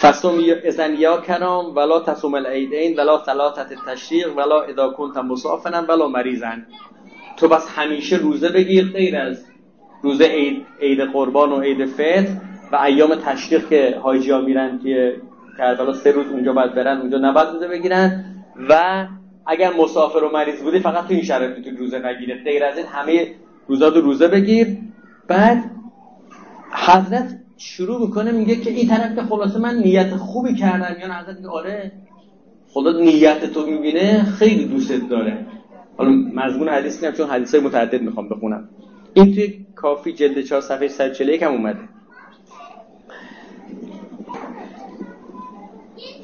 [0.00, 6.08] فصوم ازن یا کرام ولا تصوم العیدین ولا ثلاثت تشریق ولا اذا کنت مسافرا ولا
[6.08, 6.66] مریضن.
[7.36, 9.46] تو بس همیشه روزه بگیر غیر از
[10.02, 12.32] روزه عید, عید قربان و عید فطر
[12.72, 15.16] و ایام تشریق که حاجی ها میرن که
[15.58, 18.24] کربلا سه روز اونجا باید برن اونجا نباید روزه بگیرن
[18.68, 19.06] و
[19.46, 22.86] اگر مسافر و مریض بودی فقط تو این شرایط می‌تونی روزه نگیره غیر از این
[22.86, 23.34] همه
[23.66, 24.78] روزا رو روزه بگیر.
[25.28, 25.70] بعد
[26.72, 31.00] حضرت شروع می‌کنه میگه که این طرف که خلاصه من نیت خوبی کردم.
[31.00, 31.92] یا حضرت میگه آره
[32.70, 35.46] خدا نیت تو می‌بینه خیلی دوستت داره.
[35.96, 38.68] حالا مضمون حدیث نیم چون حدیث های متعدد می‌خوام بخونم.
[39.14, 41.80] این توی کافی جلد 4 صفحه 141 هم اومده.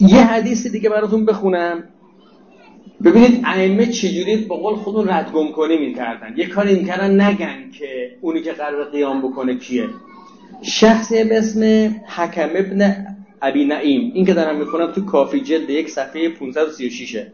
[0.01, 1.85] یه حدیث دیگه براتون بخونم.
[3.05, 6.35] ببینید ائمه چجوری به قول خودون ردگم کنی می‌کردن.
[6.37, 9.89] یه کاری می‌کردن نگن که اونی که قرار قیام بکنه کیه.
[10.63, 13.07] شخصی به اسم حکم ابن
[13.43, 17.27] ابی نعیم این که دارم می‌خونم تو کافی جلد یک صفحه 536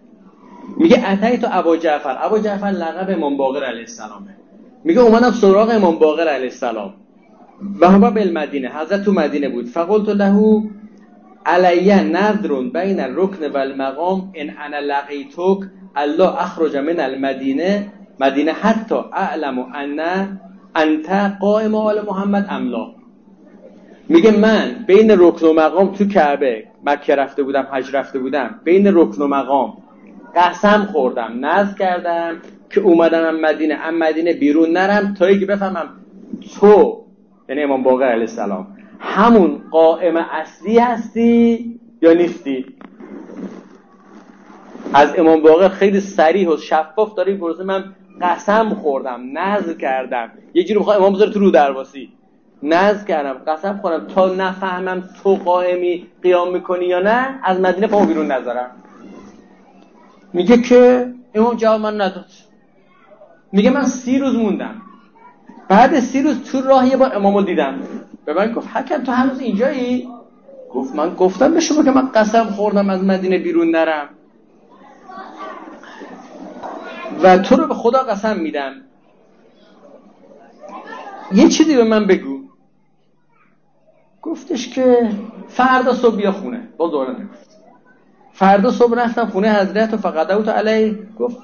[0.76, 2.16] میگه اتای تو ابا جعفر.
[2.20, 4.36] ابا جعفر لقب امام باقر علیه السلامه.
[4.84, 6.94] میگه اومدم سراغ امام باقر علیه السلام.
[7.80, 8.68] و هوا بالمدینه.
[8.68, 9.66] حضرت تو مدینه بود.
[9.66, 10.62] فقلت له
[11.46, 15.58] علیه نذر بین الرکن و المقام ان انا لقیتک
[15.96, 20.00] الله اخرج من المدینه مدینه حتی اعلم ان
[20.76, 22.86] انت قائم آل محمد املا
[24.08, 28.86] میگه من بین رکن و مقام تو کعبه مکه رفته بودم حج رفته بودم بین
[28.94, 29.72] رکن و مقام
[30.36, 32.36] قسم خوردم نذر کردم
[32.70, 35.88] که اومدم ام مدینه ام مدینه بیرون نرم تا که بفهمم
[36.60, 37.04] تو
[37.48, 38.66] یعنی امام باقر علیه السلام
[38.98, 42.66] همون قائم اصلی هستی یا نیستی؟
[44.94, 47.64] از امام باقر خیلی سریح و شفاف داره این پروسه.
[47.64, 47.84] من
[48.20, 50.30] قسم خوردم نذر کردم.
[50.54, 52.12] یه جوری می‌خوام امام بذاره تو رو درواسی.
[52.62, 54.06] نذر کردم قسم خوردم.
[54.06, 58.70] تا نفهمم تو قائمی قیام می‌کنی یا نه از مدینه پامو بیرون نذارم.
[60.32, 62.26] میگه که امام جواب من نداد.
[63.52, 64.82] میگه من سی روز موندم.
[65.68, 67.74] بعد سی روز تو راه یه بار امامو دیدم.
[68.28, 70.08] به من گفت حکم تو هنوز اینجایی؟
[70.72, 74.08] گفت من گفتم به شما که من قسم خوردم از مدینه بیرون نرم.
[77.22, 78.72] و تو رو به خدا قسم میدم.
[81.32, 82.38] یه چیزی به من بگو.
[84.22, 85.10] گفتش که
[85.48, 86.68] فردا صبح بیا خونه.
[86.76, 87.60] با دوره نگفت.
[88.32, 90.98] فردا صبح رفتم خونه حضرت و فقط تو علی.
[91.18, 91.36] گفت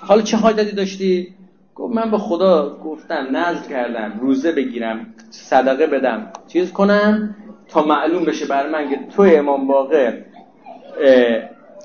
[0.00, 1.34] حالا چه حاجتی داشتی؟
[1.74, 7.36] گفت من به خدا گفتم نظر کردم روزه بگیرم صدقه بدم چیز کنم
[7.68, 10.18] تا معلوم بشه بر من که تو امام باقر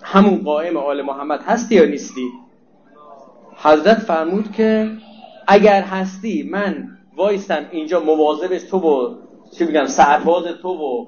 [0.03, 2.27] همون قائم آل محمد هستی یا نیستی؟
[3.55, 4.91] حضرت فرمود که
[5.47, 9.15] اگر هستی من وایستم اینجا مواظب تو و
[9.57, 11.05] چی میگم سرباز تو و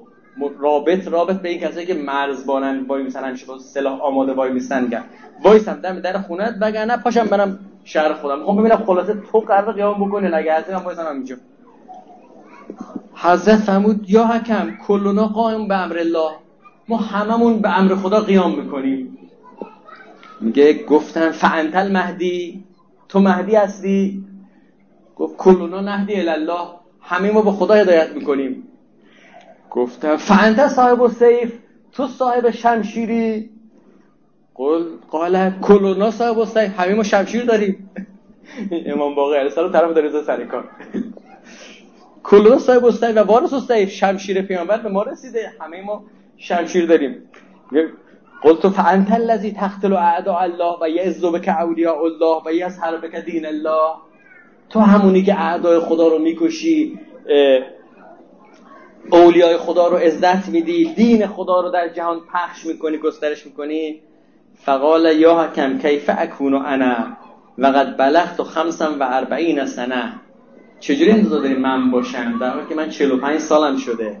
[0.58, 4.86] رابط رابط به این کسایی که مرزبانن وای میسن همیشه با سلاح آماده وای میسن
[4.86, 5.04] گرد
[5.42, 8.38] وایسم دم در خونت وگرنه پاشم برم شهر خودم.
[8.38, 11.36] می‌خوام ببینم خلاصه تو قرار قیام بکنه اگه هستی من وایسم اینجا
[13.14, 16.30] حضرت فرمود یا حکم کلنا قائم به امر الله.
[16.88, 19.18] ما هممون به امر خدا قیام می‌کنیم.
[20.40, 22.64] میگه گفتم فانتل مهدی
[23.08, 24.24] تو مهدی هستی؟
[25.16, 26.68] گفت کلنا نهدی الله
[27.00, 28.68] همه ما به خدا هدایت می‌کنیم.
[29.70, 31.52] گفتم فانت صاحب السیف.
[31.92, 33.50] تو صاحب شمشیری.
[34.58, 37.90] قل قال کلونا صاحب السیف همه ما شمشیر داریم.
[38.92, 40.64] امام باقر علیه السلام طرف داره سر کار.
[42.22, 45.52] کلونا صاحب السیف و وارث السیف شمشیر پیامبر به ما رسیده.
[45.60, 46.04] همه ما
[46.36, 47.16] شمشیر داریم.
[48.42, 53.46] قلت فانت الذي تقتل اعداء الله و یعز بك اولیاء الله و یظهر بك دین
[53.46, 53.94] الله.
[54.70, 57.00] تو همونی که اعدای خدا رو می‌کشی
[59.12, 64.02] اولیای خدا رو عزت میدی دین خدا رو در جهان پخش می‌کنی گسترش می‌کنی.
[64.64, 67.16] فقال یا حکم کیف اکون انا؟
[67.58, 70.12] وقد بلغت خمسا و اربعین سنه.
[70.80, 74.20] چجوری انتظار داری من باشم؟ در حالی که من 45 سالم شده.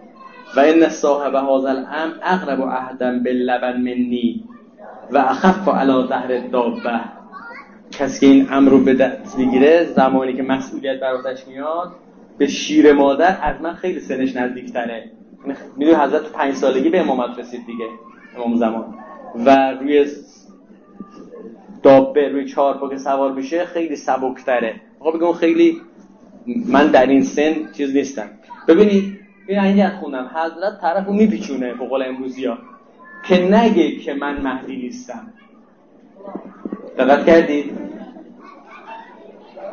[0.56, 4.44] و این صاحب هذا الامر اقرب عهدا باللبن منی
[5.10, 7.00] و اخف علی ظهر دابه
[7.90, 11.12] کسی که این امر رو به دست می‌گیره زمانی که مسئولیت بر
[11.46, 11.92] میاد
[12.38, 15.10] به شیر مادر از من خیلی سنش نزدیکتره.
[15.76, 17.86] می‌دونی حضرت پنج سالگی به امامت رسید دیگه
[18.36, 18.94] امام زمان.
[19.34, 20.06] و روی
[21.82, 24.80] دابه روی چهار که سوار میشه خیلی سبکتره.
[25.00, 25.80] آقا بگم خیلی
[26.66, 28.30] من در این سن چیز نیستم.
[28.68, 32.58] ببینید این اینجا خوندم حضرت طرف رو میپیچونه به قول امروزی ها.
[33.24, 35.32] که نگه که من مهدی نیستم.
[36.98, 37.78] دقت کردید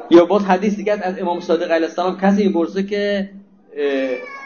[0.09, 3.29] یا باز حدیث دیگه از امام صادق علیه السلام کسی می‌پرسه که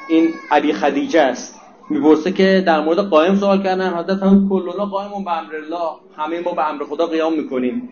[0.09, 1.58] این علی خدیجه است.
[1.89, 6.39] می‌پرسه که در مورد قائم سوال کردن حضرت هم کلنا قائمون به امر الله همه
[6.39, 7.89] ما به امر خدا قیام می‌کنیم.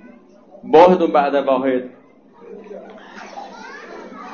[0.64, 1.84] واحد بعد واحد.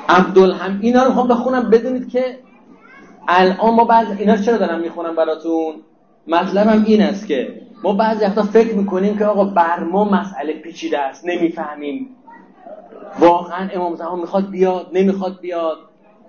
[0.08, 2.38] عبدالهم اینا رو می‌خوام بخونم بدونید که
[3.28, 5.74] الان ما بعض اینا چرا دارم می‌خونم براتون؟
[6.26, 10.98] مطلبم این است که ما بعضی وقتا فکر می‌کنیم که آقا بر ما مسئله پیچیده
[10.98, 12.16] است نمی‌فهمیم.
[13.18, 15.78] واقعا امام زمان می‌خواد بیاد نمی‌خواد بیاد.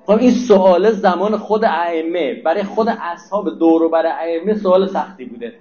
[0.06, 5.54] خب این سوال زمان خود ائمه برای خود اصحاب دور برای ائمه سوال سختی بوده.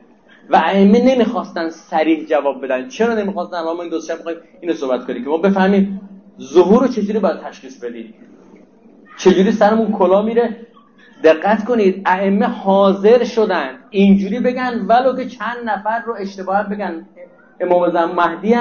[0.51, 2.89] و ائمه نمی‌خواستن سریع جواب بدن.
[2.89, 6.01] چرا نمی‌خواستن؟ ما این دوست می‌خوایم اینو صحبت کنیم که ما بفهمیم
[6.41, 8.15] ظهور رو چجوری باید تشخیص بدیم.
[9.19, 10.57] چجوری سرمون کلا میره؟
[11.25, 13.79] دقت کنید ائمه حاضر شدن.
[13.91, 17.07] اینجوری بگن ولو که چند نفر رو اشتباه بگن.
[17.61, 18.55] امام زمان مهدی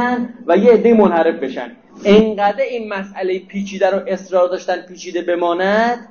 [0.47, 1.71] و یه عده منحرف بشن.
[2.05, 6.07] انقدر این مسئله پیچیده رو اصرار داشتن پیچیده بماند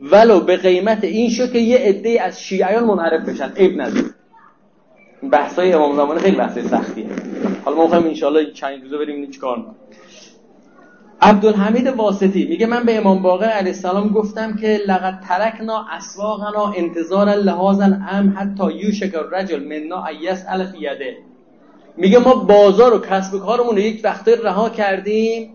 [0.00, 3.52] ولو به قیمت این شد که یه عده از شیعیان منحرف بشن.
[3.56, 4.04] عیب نداره.
[5.32, 7.06] بحثای امام زمان خیلی بحثای سختیه.
[7.64, 9.74] حالا ما می‌خوایم ان چند روزه بریم چیکار کنیم
[11.20, 17.28] عبدالحمید واسطی میگه من به امام باقر علیه السلام گفتم که لقد ترکنا اسواقنا انتظار
[17.28, 21.16] لحاظا ام حتی یوشک الرجل منا ایس الف یده.
[21.96, 25.54] میگه ما بازار و کسب کارمون رو یک وقته رها کردیم.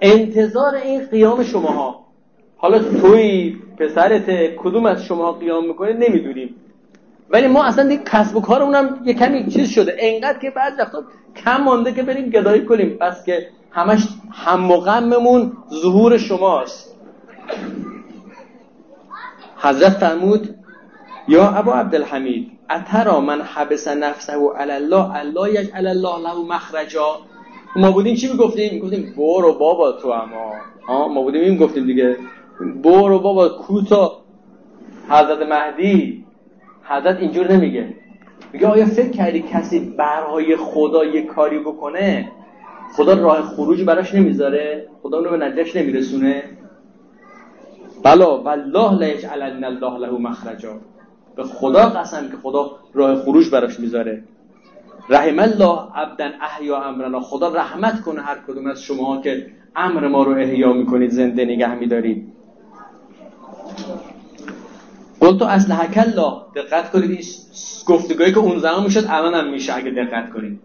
[0.00, 2.06] انتظار این قیام شماها.
[2.56, 6.54] حالا توی پسرت کدوم از شما قیام می‌کنه نمی‌دونیم.
[7.30, 9.96] ولی ما اصلا دیگه کسب و کارمون هم یه کمی چیز شده.
[9.98, 11.02] انقدر که بعد وقتا
[11.44, 12.96] کم مانده که بریم گدایی کنیم.
[13.00, 16.96] پس که همش هم و غممون ظهور شماست.
[19.56, 20.54] حضرت فرمود
[21.28, 27.18] یا ابا عبدالحمید اترا من حبس نفسه علی الله الله یجعل الله له مخرجا.
[27.76, 30.52] ما بودیم چی می‌گفتیم؟ می‌گفتیم برو بابا تو اما.
[30.88, 32.16] ها ما بودیم این گفتیم دیگه.
[32.82, 34.18] برو بابا کوتا
[35.08, 36.24] حضرت مهدی.
[36.84, 37.94] حضرت اینجور نمیگه.
[38.52, 42.32] میگه آیا فکر کردی کسی برای خدا یه کاری بکنه؟
[42.96, 46.42] خدا راه خروج براش نمی‌ذاره؟ خدا اونو به نجش نمیرسونه؟
[48.04, 50.72] بلا والله لا یجعلن الله له مخرجا.
[51.40, 54.22] به خدا قسم که خدا راه خروج براش می‌ذاره.
[55.08, 57.20] رحم الله عبدا احیا امرنا.
[57.20, 61.74] خدا رحمت کنه هر کدوم از شما که امر ما رو احیا می‌کنید زنده نگه
[61.74, 62.32] میدارید.
[65.20, 66.32] قلت تو اصل الله.
[66.54, 67.24] دقت کنید این
[67.86, 70.60] گفتگوهی که اون زمان می‌شد الان هم میشه اگه دقت کنید.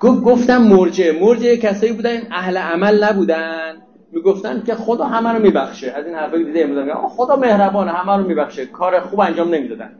[0.00, 1.20] گفتم مرجع.
[1.20, 3.74] مرجع کسایی بودن؟ اهل عمل نبودن.
[4.12, 5.90] می‌گفتن که خدا همه رو میبخشه.
[5.90, 8.66] از این حرفایی دیده امروز خدا مهربانه همه رو میبخشه.
[8.66, 9.90] کار خوب انجام نمی‌دادن.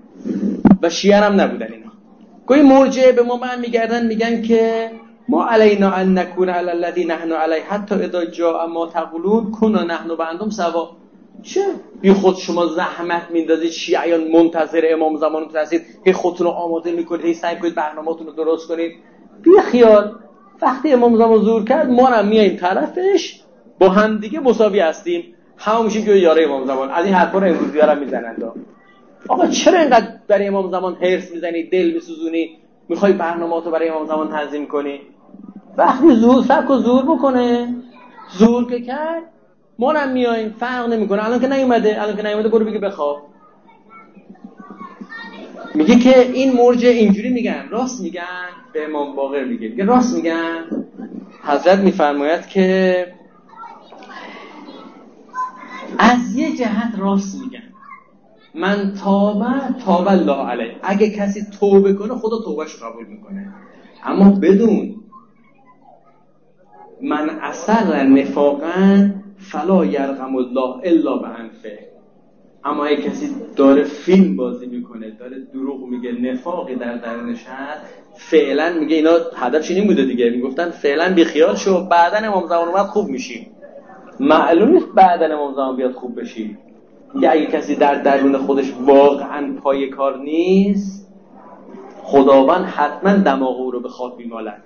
[0.82, 1.92] و شیعه هم نبودن اینا.
[2.46, 4.90] گوی مرجع به ما من میگردن میگن که
[5.28, 10.10] ما علینا ان نکون علی الذی نحن علی حتی اذا جاء ما تقولون کنا نحن
[10.10, 10.90] و انتم سوا.
[11.42, 11.60] چه؟
[12.00, 15.82] بی خود شما زحمت میندازید شیعیان منتظر امام زمان هستید.
[16.04, 18.92] هی خودتون رو آماده می‌کنید هی سعی کنید برنامه‌تون رو درست کنید.
[19.42, 20.14] بی خیال
[20.62, 23.40] وقتی امام زمان زور کرد ما هم میایم طرفش
[23.78, 25.24] با هم دیگه مساوی هستیم.
[25.56, 26.90] همه میشیم که یاره امام زمان.
[26.90, 28.44] از این حرفا رو امروزی ها می‌زنند.
[29.28, 32.58] آقا چرا اینقدر برای امام زمان هرس می‌زنی؟ دل میسوزونی؟
[32.88, 35.00] می‌خوای برنامه برای امام زمان تنظیم کنی؟
[35.76, 37.74] وقتی زور سبک و زور بکنه.
[38.38, 39.22] زور که کرد
[39.78, 41.24] ما هم میاییم فرق نمی‌کنه.
[41.24, 43.22] الان که نیومده الان که نیومده برو بگی بخواب.
[45.74, 47.68] میگه که این مرجع اینجوری میگن.
[47.70, 49.68] راست میگن به امام باقر میگه.
[49.68, 50.64] میگه راست میگن.
[51.42, 53.06] حضرت میفرماید که
[55.98, 57.71] از یه جهت راست میگن.
[58.54, 60.76] من تابه تابه الله علیه.
[60.82, 63.54] اگه کسی توبه کنه خدا توبهش قبول می‌کنه.
[64.04, 64.94] اما بدون
[67.02, 71.78] من اثر نفاقا فلا یرغم الله الا به انفه.
[72.64, 77.80] اما اگه کسی داره فیلم بازی می‌کنه داره دروغ میگه نفاقی در درونش هست
[78.14, 80.30] فعلا میگه اینا هدفش این بوده دیگه.
[80.30, 83.46] می‌گفتن فعلا بیخیال شو بعدا امام زمان اومد خوب میشیم.
[84.20, 86.58] معلوم نیست بعدا امام زمان بیاد خوب بشی
[87.14, 91.08] میگه اگه کسی در درون خودش واقعا پای کار نیست
[92.02, 94.62] خداوند حتما دماغ او رو به خاک میمالد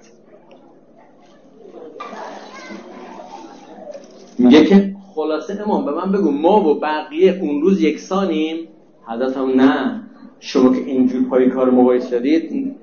[4.38, 8.68] میگه که خلاصه امام به من بگو ما و بقیه اون روز یکسانیم؟
[9.06, 10.02] حضرت هم نه.
[10.40, 12.76] شما که اینجور پای کار مقایس شدید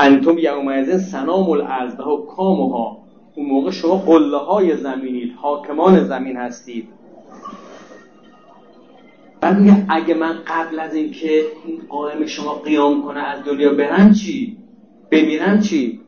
[0.00, 2.98] انتم یومئذ سنام الارض ها کامها.
[3.34, 6.88] اون موقع شما قله های زمینید حاکمان زمین هستید.
[9.44, 11.28] بعد میگه اگه من قبل از اینکه
[11.66, 14.56] این قائم شما قیام کنه از دنیا برم چی؟
[15.10, 16.00] بمیرم چی؟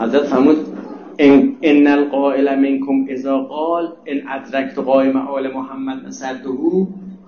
[0.00, 0.56] حضرت فرمود
[1.18, 6.48] ان ان القائل منکم اذا قال ان ادرکت قائم آل محمد نصرته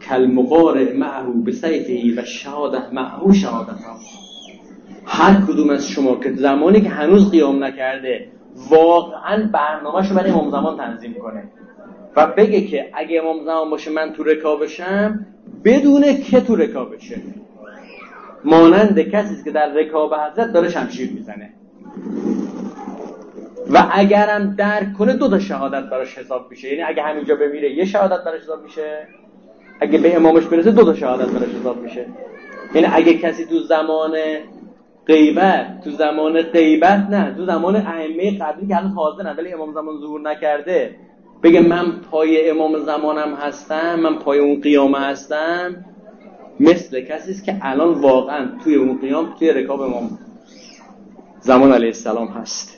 [0.08, 3.78] کالمقارع معه بسیفه و شهادت معه شهادت.
[5.06, 8.28] هر کدوم از شما که زمانی که هنوز قیام نکرده
[8.70, 11.59] واقعا برنامهشو برای امام زمان تنظیم کنه.
[12.16, 15.26] و بگه که اگه امام زمان باشه من تو رکابشم
[15.64, 17.16] بدونه که تو رکابشه
[18.44, 21.52] مانند کسی که در رکاب حضرت داره شمشیر می‌زنه.
[23.70, 26.68] و اگرم درک کنه دو تا شهادت براش حساب میشه.
[26.68, 29.08] یعنی اگه همینجا بمیره یه شهادت براش حساب میشه.
[29.80, 32.06] اگه به امامش برسه دو تا شهادت براش حساب میشه.
[32.74, 34.12] یعنی اگه کسی تو زمان
[35.06, 40.00] غیبت تو زمان غیبت نه تو زمان ائمه قبلی که هنوز حاضرن ولی امام زمان
[40.00, 40.96] ظهور نکرده
[41.42, 45.84] بگه من پای امام زمانم هستم من پای اون قیامه هستم.
[46.60, 50.18] مثل کسی است که الان واقعا توی اون قیام توی رکاب امام
[51.40, 52.76] زمان علیه السلام هست.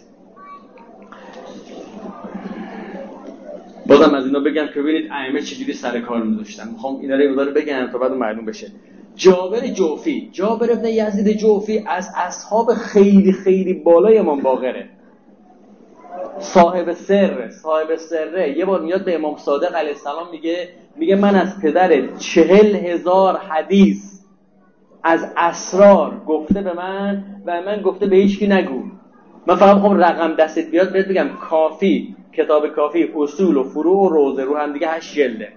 [3.86, 6.68] بازم از اینا بگم که ببینید ائمه چجوری سر کار میذاشتن.
[6.68, 8.66] می‌خوام اینا رو بگم تا بعد معلوم بشه.
[9.16, 14.88] جابر جوفی جابر ابن یزید جوفی از اصحاب خیلی خیلی بالای امام باقره.
[16.38, 18.58] صاحب سر صاحب سره.
[18.58, 23.36] یه بار میاد به امام صادق علیه السلام میگه میگه من از پدر چهل هزار
[23.36, 24.12] حدیث
[25.02, 28.82] از اسرار گفته به من و من گفته به هیچکی نگو.
[29.46, 34.08] من فقط می‌خوام رقم دستت بیاد بهت بگم کافی کتاب کافی اصول و فروع و
[34.08, 35.52] روزه رو هم دیگه هشت جلده.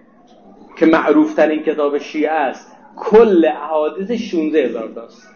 [0.77, 2.77] که معروف ترین کتاب شیعه است.
[2.95, 5.34] کل احادیث 16 هزار تاست.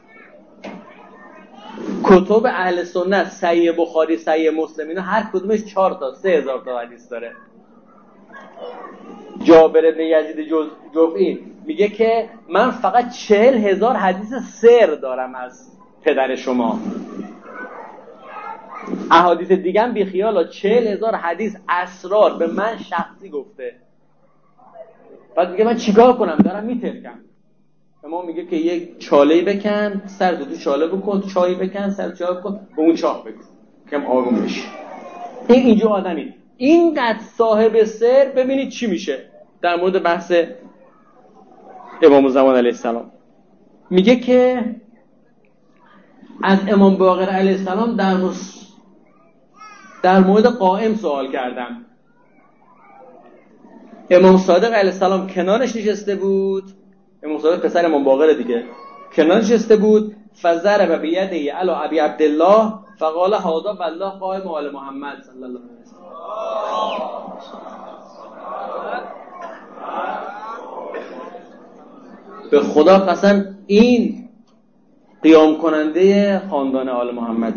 [2.03, 6.79] کتب اهل سنت سعی بخاری سعی مسلم اینا هر کدومش 4 تا 3 هزار تا
[6.79, 7.31] حدیث داره.
[9.43, 10.47] جابر بن یزید
[10.93, 15.71] جوفی میگه که من فقط چهل هزار حدیث سر دارم از
[16.03, 16.79] پدر شما.
[19.11, 23.75] احادیث دیگه هم بیخیال چهل هزار حدیث اسرار به من شخصی گفته.
[25.35, 27.19] بعد میگه من چیکار کنم؟ دارم میترکم.
[28.07, 32.67] ما میگه که یک چاله بکن سر تو چاله بکن چای بکن سر چای بکن
[32.75, 33.45] به اون چاه بکن
[33.91, 34.61] کم آروم بشه
[35.47, 39.25] این اینجا آدمی اینقدر صاحب سر ببینید چی میشه.
[39.61, 40.33] در مورد بحث
[42.01, 43.11] امام زمان علیه السلام.
[43.89, 44.65] میگه که
[46.43, 48.17] از امام باقر علیه السلام در,
[50.03, 51.85] در مورد قائم سوال کردم.
[54.09, 56.63] امام صادق علیه السلام کنارش نشسته بود.
[57.41, 58.63] صادق پسر امام باقر دیگه.
[59.15, 60.15] کنار نشسته بود.
[60.41, 65.79] فزر و بیده علا ابی عبدالله فقال هادا بالله قائم آل محمد صلی الله علیه
[72.51, 74.29] به خدا قسم این
[75.23, 77.53] قیام کننده خاندان آل محمد.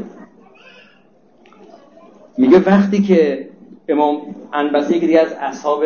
[2.39, 3.49] میگه وقتی که
[3.89, 5.85] امام انبسی یکی از اصحاب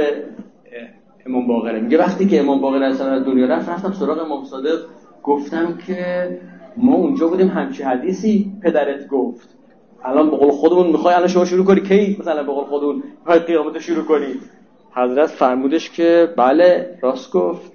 [1.27, 1.81] امام باقره.
[1.81, 4.79] میگه وقتی که امام باقر از دنیا رفت رفتم سراغ امام صادق.
[5.23, 6.29] گفتم که
[6.77, 9.49] ما اونجا بودیم همچی حدیثی پدرت گفت.
[10.05, 13.39] الان به قول خودمون می‌خوای الان شما شروع کنی؟ کی مثلا به قول خودمون می‌خوای
[13.39, 14.41] قیامت شروع کنی؟
[14.95, 17.73] حضرت فرمودش که بله راست گفت.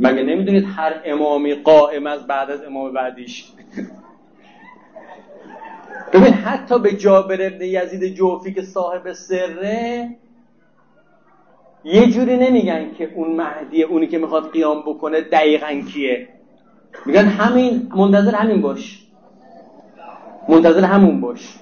[0.00, 3.44] مگه نمی‌دونید هر امامی قائم از بعد از امام بعدیش؟
[6.12, 10.08] ببین حتی به جابر ابن یزید جوفی که صاحب سره
[11.84, 16.28] یه جوری نمیگن که اون مهدی اونی که می‌خواد قیام بکنه دقیقا کیه.
[17.06, 19.06] میگن همین منتظر همین باش.
[20.48, 21.54] منتظر همون باش.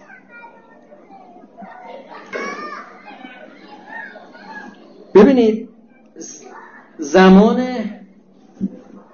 [5.14, 5.68] ببینید
[6.98, 7.64] زمان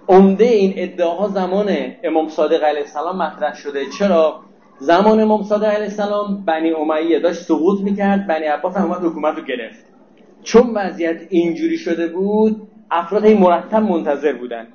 [0.09, 3.81] عمده این ادعاها زمان امام صادق علیه السلام مطرح شده.
[3.99, 4.41] چرا؟
[4.79, 9.37] زمان امام صادق علیه السلام بنی امیه داشت سقوط می‌کرد بنی عباس هم اومد حکومت
[9.37, 9.98] رو گرفت.
[10.43, 14.67] چون وضعیت اینجوری شده بود افراد این مرتب منتظر بودن.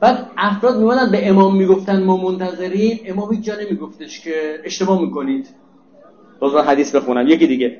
[0.00, 5.48] بعد افراد میمدن به امام می‌گفتن ما منتظریم امام هیچ جا نمیگفتش که اشتباه می‌کنید.
[6.40, 7.28] باز حدیث بخونم.
[7.28, 7.78] یکی دیگه.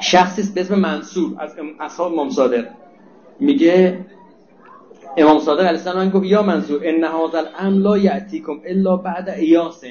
[0.00, 2.64] شخصی به اسم منصور از اصحاب امام صادق.
[3.40, 3.98] میگه
[5.16, 9.88] امام صادق علیه السلام گفت یا منصور ان هذا الامر لا یاتیکم الا بعد ایاسن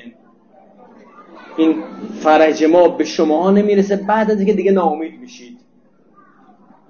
[1.58, 1.84] این
[2.22, 5.62] فرج ما به شما نمی‌رسه بعد از اینکه دیگه ناامید میشید.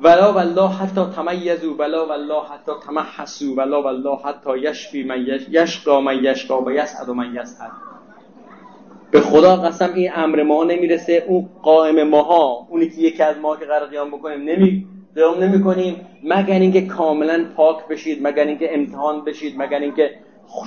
[0.04, 6.24] ولا والله حتی تمیزو ولا والله حتی تمحسو ولا والله حتی یشفی من یشقا من
[6.24, 7.72] یشقا و یسعد من یسعد.
[9.12, 13.56] به خدا قسم این امر ما نمی‌رسه اون قائم ماها اونی که یکی از ما
[13.56, 15.96] که قرار قیام بکنیم نمی قیام نمی کنیم.
[16.24, 20.12] مگر اینکه کاملا پاک بشید مگر اینکه امتحان بشید مگر اینکه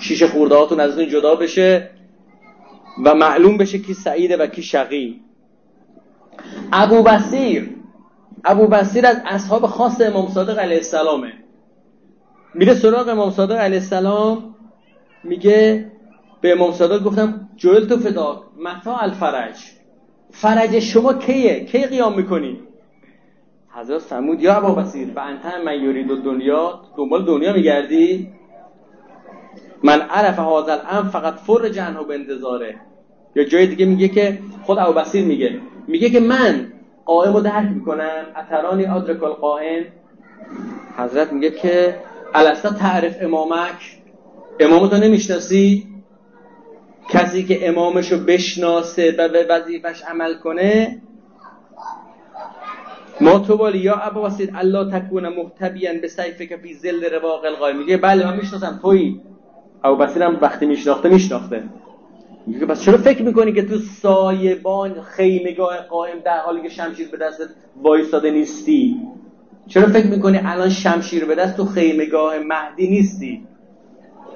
[0.00, 1.90] شیشه خورده هاتون از اون جدا بشه
[3.04, 5.20] و معلوم بشه کی سعیده و کی شقی.
[6.72, 7.75] ابو بسیر
[8.48, 11.32] ابو بسیر از اصحاب خاص امام صادق علیه السلامه.
[12.54, 14.54] میره سراغ امام صادق علیه السلام
[15.24, 15.86] میگه
[16.40, 19.56] به امام صادق گفتم جویل تو فداک متا الفرج.
[20.30, 22.60] فرج شما کیه؟ کی قیام می‌کنی؟
[23.68, 28.28] حضرت فرمود یا ابا بسیر و انت من یورید دنیا دنبال دنیا میگردی؟
[29.82, 32.74] من عرف هذا الامر فقط فر جنه به انتظاره.
[33.34, 35.60] یا جای دیگه میگه که خود ابو بسیر میگه.
[35.88, 36.72] میگه که من
[37.06, 39.84] قائم رو درک می‌کنم اترانی آدرک القائم.
[40.96, 41.96] حضرت میگه که
[42.34, 43.98] الاستا تعرف امامک.
[44.60, 45.86] امامتو نمی‌شناسی؟
[47.08, 51.02] کسی که امامشو بشناسه و به وظیفش عمل کنه؟
[53.20, 57.44] ما تو بالی یا ابا واسید الله تکون محتبیان به سیفه که فی زل رواق
[57.44, 57.78] القائم.
[57.78, 59.20] میگه بله من می‌شناسم تویی.
[59.84, 61.62] ابو بسیرم وقتی میشناخته میشناخته.
[62.46, 67.16] میگه پس چرا فکر می‌کنی که تو سایبان خیمگاه قائم در حالی که شمشیر به
[67.16, 67.48] دستت
[67.82, 69.00] وایستاده نیستی؟
[69.66, 73.46] چرا فکر می‌کنی الان شمشیر به دست تو خیمگاه مهدی نیستی؟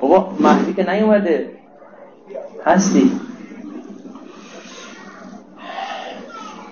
[0.01, 1.51] بابا مهدی که نیومده.
[2.65, 3.13] هستی.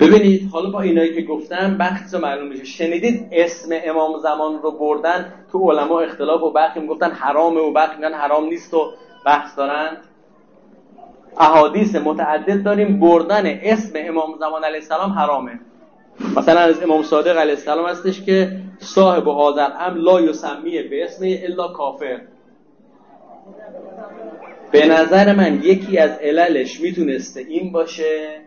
[0.01, 2.65] ببینید حالا با اینایی که گفتم بحث معلوم میشه.
[2.65, 7.97] شنیدید اسم امام زمان رو بردن؟ تو علما اختلاف و برخی می‌گفتن حرامه و برخی
[7.97, 8.93] میگن حرام نیست و
[9.27, 9.97] بحث دارن.
[11.39, 13.01] احادیث متعدد داریم.
[13.01, 15.61] بردن اسم امام زمان علیه السلام حرامه.
[16.37, 21.25] مثلا از امام صادق علیه السلام هستش که صاحب هذا ام لا یسمیه به اسم
[21.25, 22.21] الا کافر.
[24.71, 28.41] به نظر من یکی از عللش می‌تونسته این باشه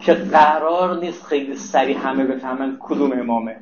[0.00, 3.56] که قرار نیست خیلی سریع همه بفهمن کدوم امامه.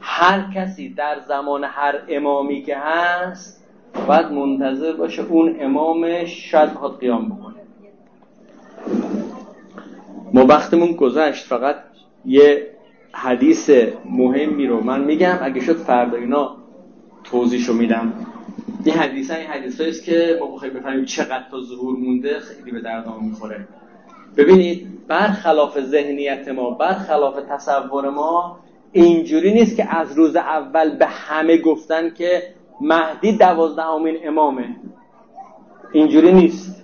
[0.00, 3.64] هر کسی در زمان هر امامی که هست
[4.06, 7.59] باید منتظر باشه اون امامش شاید بخواد قیام بکنه.
[10.32, 11.76] ما وقتمون گذشت فقط
[12.24, 12.66] یه
[13.12, 13.70] حدیث
[14.04, 15.38] مهمی رو من میگم.
[15.42, 16.56] اگه شد فردا اینا
[17.24, 18.12] توضیحشو میدم.
[18.84, 22.80] این حدیث این حدیث است که ما بخوایم بفهمیم چقدر تا ظهور مونده خیلی به
[22.80, 23.68] دردام می‌خوره.
[24.36, 28.58] ببینید برخلاف ذهنیت ما برخلاف تصور ما
[28.92, 32.42] اینجوری نیست که از روز اول به همه گفتن که
[32.80, 34.76] مهدی دوازدهمین امامه.
[35.92, 36.79] اینجوری نیست.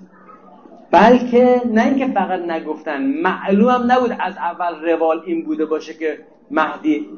[0.90, 6.18] بلکه نه اینکه فقط نگفتن معلوم نبود از اول روال این بوده باشه که
[6.50, 7.08] مهدی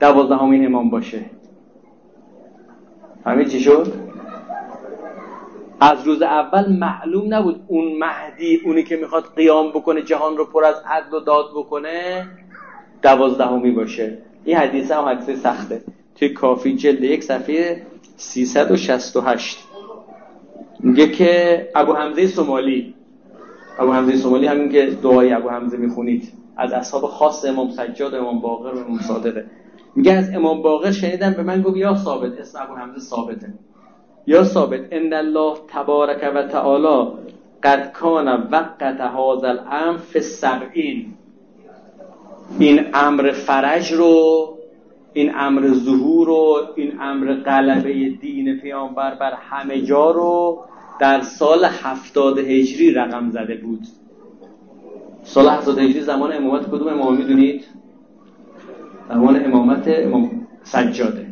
[0.00, 1.24] دوازدهمین امام باشه.
[3.26, 3.92] همه چی شد؟
[5.80, 10.64] از روز اول معلوم نبود اون مهدی اونی که می‌خواد قیام بکنه جهان رو پر
[10.64, 12.26] از عدل و داد بکنه
[13.02, 14.18] دوازدهمی باشه.
[14.44, 15.82] این حدیث هم حدیث سخته.
[16.14, 17.82] توی کافی جلد یک صفحه
[18.16, 19.65] 368
[20.80, 22.94] میگه که ابو حمزه سومالی.
[23.78, 26.32] ابو حمزه سومالی همین که دعای ابو حمزه می‌خونید.
[26.56, 29.44] از اصحاب خاص امام سجاد امام باقر و امام صادقه.
[29.94, 33.54] میگه از امام باقر شنیدم به من گفت یا ثابت اسم ابو حمزه ثابته.
[34.26, 37.08] یا ثابت ان الله تبارک و تعالی
[37.62, 40.20] قد کان وقت هذا الامر فی
[42.58, 44.55] این امر فرج رو
[45.16, 50.64] این امر ظهور رو این امر غلبه دین پیامبر بر همه جا رو
[51.00, 53.86] در سال هفتاد هجری رقم زده بود.
[55.22, 57.64] سال هفتاد هجری زمان امامت کدوم امام می‌دونید؟
[59.08, 61.26] زمان امامت امام سجاده.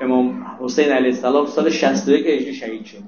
[0.00, 2.98] امام حسین علیه السلام سال 61 هجری شهید شد.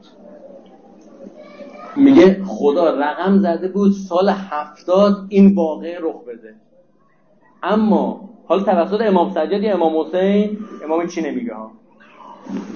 [1.97, 6.55] میگه خدا رقم زده بود سال هفتاد این واقع رخ بده.
[7.63, 11.71] اما حالا توسط امام سجاد یا امام حسین امام چی نمیگه ها؟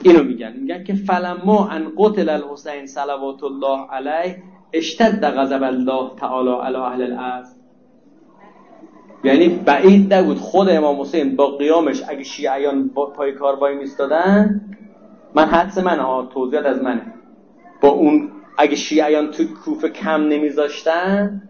[0.02, 0.52] اینو میگن.
[0.52, 4.42] میگن که فلما ان قتل الحسین صلوات الله علیه
[4.72, 7.54] اشتد غضب الله تعالی علی اهل الارض.
[9.24, 14.60] یعنی بعید نبود خود امام حسین با قیامش اگه شیعیان با پای کار وای میستادن
[15.34, 17.02] من حدس من ها توضیحات از منه.
[17.80, 21.42] با اون اگه شیعیان تو کوفه کم نمیذاشتن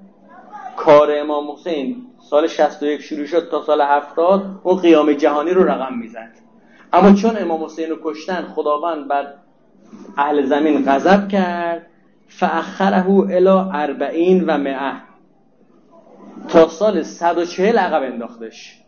[0.77, 5.99] کار امام حسین سال 61 شروع شد تا سال 70 اون قیام جهانی رو رقم
[5.99, 6.31] می‌زد.
[6.93, 9.27] اما چون امام حسین رو کشتن خداوند بر
[10.17, 11.87] اهل زمین غضب کرد
[12.29, 14.93] فاخره الی اربعین و مئه.
[16.49, 18.79] تا سال 140 عقب انداختش.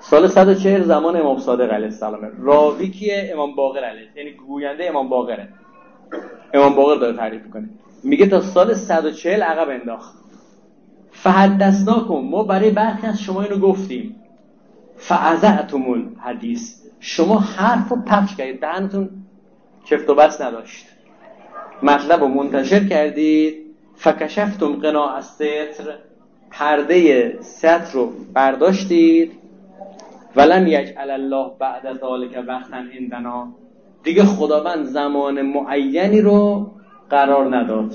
[0.00, 2.32] سال 140 زمان امام صادق علیه السلام.
[2.42, 4.08] راوی کیه؟ امام باقر علیه.
[4.16, 5.48] یعنی گوینده امام باقره.
[6.54, 7.68] امام باقر داره تعریف می‌کنه.
[8.02, 10.27] میگه تا سال 140 عقب انداخت.
[11.22, 12.14] فحدثناکم.
[12.14, 14.16] ما برای برخی از شما اینو گفتیم.
[14.96, 16.82] فعزعتمون حدیث.
[17.00, 18.60] شما حرف رو پخش کردید.
[18.60, 19.10] دهنتون
[19.84, 20.86] چفت و بس نداشت.
[21.82, 23.54] مطلب رو منتشر کردید.
[23.94, 25.94] فکشفتم قناع از ستر.
[26.50, 29.32] پرده ستر رو برداشتید.
[30.36, 33.48] ولم یجعل الله بعد ذالک وقتا عندنا.
[34.02, 36.70] دیگه خداوند زمان معینی رو
[37.10, 37.94] قرار نداد.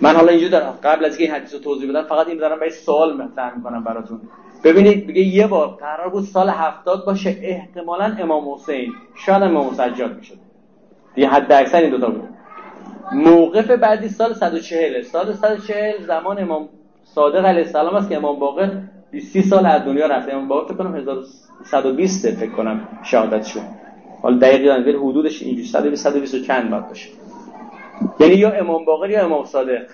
[0.00, 0.78] من حالا اینجا دارم.
[0.82, 3.84] قبل از که این حدیث رو توضیح بدم فقط این دارم به سوال مطرح می‌کنم
[3.84, 4.20] براتون.
[4.64, 8.92] ببینید میگه یه بار قرار بود سال هفتاد باشه احتمالا امام حسین.
[9.14, 10.36] شاید امام سجاد می‌شد.
[11.14, 12.28] دیگه حد اکثر این دوتا بود.
[13.12, 16.68] موقف بعدی سال 140 سال 140 زمان امام
[17.04, 18.70] صادق علیه السلام است که امام باقر
[19.20, 23.62] 30 سال از دنیا رفته امام باقر فکر کنم 1120 فکر کنم شهادتشون
[24.22, 27.08] حالا دقیقی ولی حدودش اینجوری 120 120 چند باید باشه.
[28.20, 29.86] یعنی یا امام باقر یا امام صادق.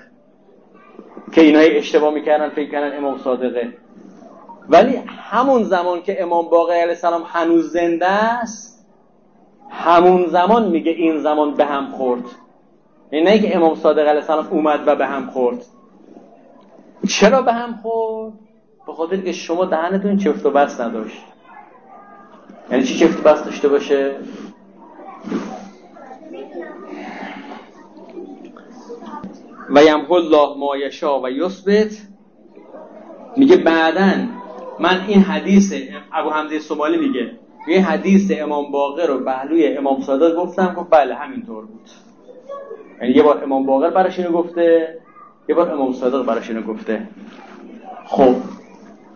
[1.32, 3.72] که اینای اشتباه می‌کردن فکر کردن امام صادقه.
[4.68, 8.86] ولی همون زمان که امام باقر علیه السلام هنوز زنده است
[9.70, 12.24] همون زمان میگه این زمان به هم خورد.
[13.12, 15.66] یعنی نه که امام صادق علیه السلام اومد و به هم خورد.
[17.08, 18.32] چرا به هم خورد؟
[18.86, 21.24] به خاطر که شما دهنتون چفت و بس نداشت.
[22.70, 24.16] یعنی چی چفت و بس داشته باشه؟
[29.70, 32.06] و یمحو الله ما یشا و یثبت.
[33.36, 34.10] میگه بعدا
[34.78, 35.74] من این حدیث
[36.12, 37.30] ابو حمزه سومالی میگه
[37.68, 41.90] یه حدیث امام باقر و پهلوی امام صادق گفتم گفت بله همینطور بود.
[43.02, 44.98] یعنی یه بار امام باقر براش اینو گفته
[45.48, 47.08] یه بار امام صادق براش اینو گفته.
[48.06, 48.34] خب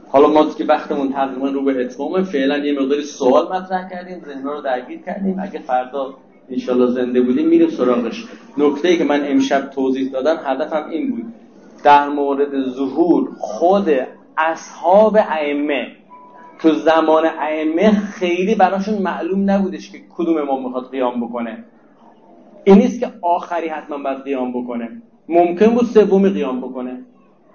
[0.08, 4.52] حالا ما که وقتمون تقریبا رو به اتمامه فعلا یه مقداری سوال مطرح کردیم ذهنها
[4.52, 5.38] رو درگیر کردیم.
[5.42, 6.14] اگه فردا
[6.50, 8.24] انشالله زنده بودیم میریم سراغش.
[8.58, 11.24] نکته ای که من امشب توضیح دادم هدفم این بود.
[11.84, 13.90] در مورد ظهور خود
[14.38, 15.86] اصحاب ائمه.
[16.58, 21.64] تو زمان ائمه خیلی براشون معلوم نبودش که کدوم امام می‌خواد قیام بکنه.
[22.64, 25.02] این نیست که آخری حتما باید قیام بکنه.
[25.28, 27.00] ممکن بود سومی قیام بکنه.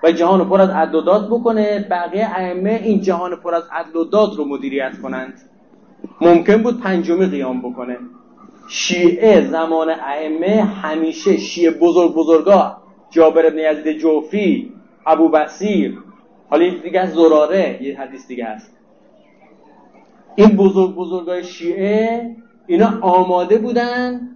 [0.04, 1.88] و جهان پر از عدل و داد بکنه.
[1.92, 5.34] بقیه ائمه این جهان پر از عدل و داد رو مدیریت کنند.
[6.22, 7.98] ممکن بود پنجمی قیام بکنه.
[8.70, 12.78] شیعه زمان ائمه همیشه شیعه بزرگ بزرگا
[13.10, 14.74] جابر ابن یزید جوفی
[15.06, 15.98] ابو بسیر
[16.50, 18.78] حالا دیگه از زراره یه حدیث دیگه هست.
[20.36, 22.36] این بزرگ بزرگای شیعه
[22.68, 24.30] اینا آماده بودن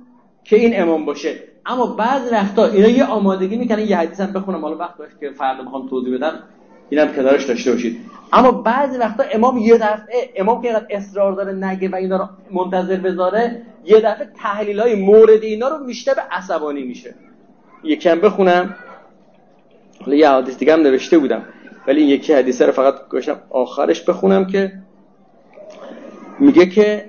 [0.44, 1.36] که این امام باشه.
[1.66, 5.30] اما بعض وقتا اینا یه آمادگی می‌کنن یه حدیث هم بخونم حالا وقت باشه که
[5.30, 6.44] فردا می‌خوام توضیح بدم.
[6.94, 7.98] اینم کنارش داشته باشید.
[8.34, 12.28] اما بعضی وقتا امام یه دفعه امام که اینقدر اصرار داره نگه و اینا رو
[12.52, 17.16] منتظر بذاره یه دفعه تحلیل های مورد اینا رو میشته به عصبانی میشه.
[17.84, 18.76] یکم بخونم.
[20.06, 21.44] حالا یه حدیث دیگه هم نوشته بودم
[21.88, 24.72] ولی این یکی حدیثه رو فقط گوشم آخرش بخونم که
[26.40, 27.06] میگه که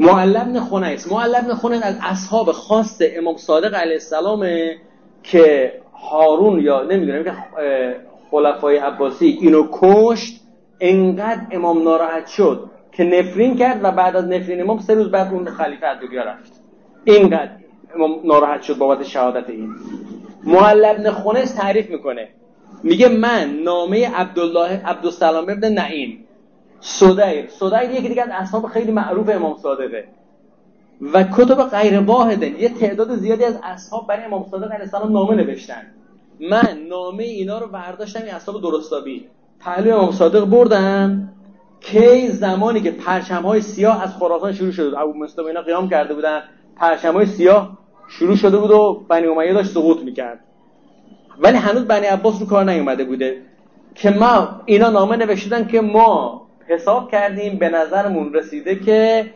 [0.00, 4.46] معلم خنیس معلم خنیس از اصحاب خاص امام صادق علیه السلام
[5.22, 7.32] که هارون یا نمی‌دونم که
[8.30, 10.40] خلفای عباسی اینو کشت
[10.80, 15.32] انقدر امام ناراحت شد که نفرین کرد و بعد از نفرین امام سه روز بعد
[15.32, 16.52] اون خلیفه از دنیا رفت.
[17.04, 17.50] اینقدر
[17.94, 19.74] امام ناراحت شد بابت شهادت این.
[20.44, 22.28] معلم خنیس تعریف می‌کنه.
[22.82, 26.24] میگه من نامه عبدالله عبدالسلام ابن نعیم
[26.80, 30.04] صدیر صدیر یکی دیگه از اصحاب خیلی معروف امام صادقه.
[31.12, 35.34] و کتب غیر واحده یه تعداد زیادی از اصحاب برای امام صادق علیه السلام نامه
[35.34, 35.86] نوشتن.
[36.40, 39.24] من نامه اینا رو برداشتم این اصحاب درستابی.
[39.60, 41.28] پهلوی امام صادق بردم
[41.80, 46.14] کی زمانی که پرچم های سیاه از خراسان شروع شد ابو مسلم اینا قیام کرده
[46.14, 46.42] بودن
[46.76, 47.78] پرچم های سیاه
[48.08, 50.40] شروع شده بود و بنی امیه داشت سقوط می‌کرد.
[51.38, 53.42] ولی هنوز بنی عباس رو کار نیومده بوده
[53.94, 59.30] که ما اینا نامه نوشتن که ما حساب کردیم به نظرمون رسیده که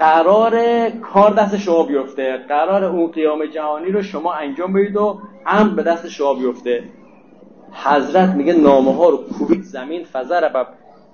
[0.00, 2.36] قرار کار دست شما بیفته.
[2.36, 6.84] قرار اون قیام جهانی رو شما انجام بدید و هم به دست شما بیفته.
[7.72, 10.64] حضرت میگه نامه ها رو کوبید زمین فزر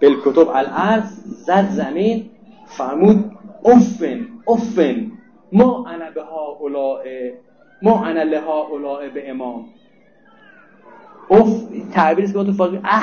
[0.02, 2.30] بالکتب الارض زد زمین
[2.66, 3.32] فرمود
[3.64, 5.12] افن افن
[5.52, 6.58] ما انا به ها
[7.82, 9.64] ما انا لها اولاء به امام.
[11.30, 11.48] اف
[11.94, 13.02] تعبیرش که تو اه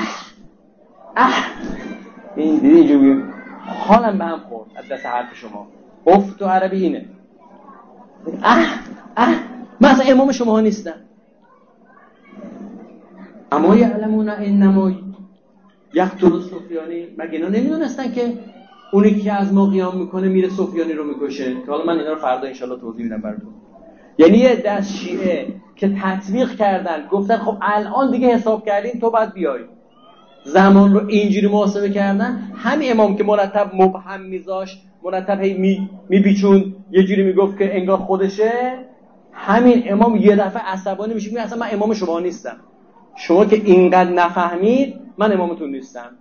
[1.17, 1.33] اه
[2.35, 3.23] این دیدی اینجوری
[3.65, 5.67] حالم به هم خورد از دست حرف شما.
[6.07, 7.05] اف تو عربی اینه.
[8.43, 8.65] اه
[9.17, 9.35] اه
[9.81, 10.95] من اصلا امام شما ها نیستم.
[13.51, 14.91] اما یعلمون انما
[15.93, 17.07] یقتل سفیانی.
[17.17, 18.37] مگه اینا نمی‌دونستن که
[18.91, 22.19] اونی که از ما قیام می‌کنه میره سفیانی رو می‌کشه؟ که حالا من اینا رو
[22.19, 23.53] فردا انشالله توضیح میدم براتون.
[24.17, 29.33] یعنی یه دست شیعه که تطبیق کردن گفتن خب الان دیگه حساب کردین تو باید
[29.33, 29.61] بیای.
[30.43, 35.89] زمان رو اینجوری محاسبه کردن همین امام که مرتب مبهم میذاش مرتب هی می
[36.91, 38.51] یه جوری می‌گفت که انگار خودشه
[39.31, 42.57] همین امام یه دفعه عصبانی میشه میگه اصلا من امام شما نیستم.
[43.15, 46.11] شما که اینقدر نفهمید من امامتون نیستم.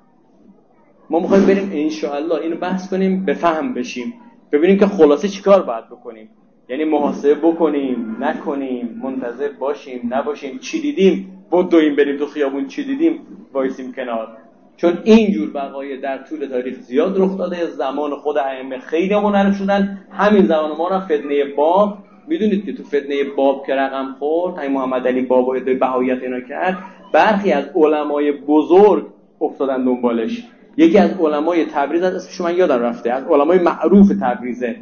[1.10, 4.14] ما می‌خوایم بریم انشاءالله اینو بحث کنیم به فهم بشیم.
[4.52, 6.28] ببینیم که خلاصه چیکار باید بکنیم.
[6.68, 11.41] یعنی محاسبه بکنیم نکنیم منتظر باشیم نباشیم چی دیدیم.
[11.52, 13.20] بدویم بریم تو خیابون چی دیدیم؟
[13.52, 14.28] وایسیم کنار.
[14.76, 19.98] چون اینجور وقایع در طول تاریخ زیاد رخ داده زمان خود ائمه خیلی منحرف شدن.
[20.10, 21.98] همین زمان ما را فتنه باب
[22.28, 26.40] می‌دونید که تو فتنه باب که رقم خورد همین محمد علی باب و بهایت اینا
[26.40, 26.78] کرد.
[27.12, 29.06] برخی از علمای بزرگ
[29.40, 30.42] افتادن دنبالش.
[30.76, 34.76] یکی از علمای تبریز از اسمش من یادم رفته از علمای معروف تبریزه.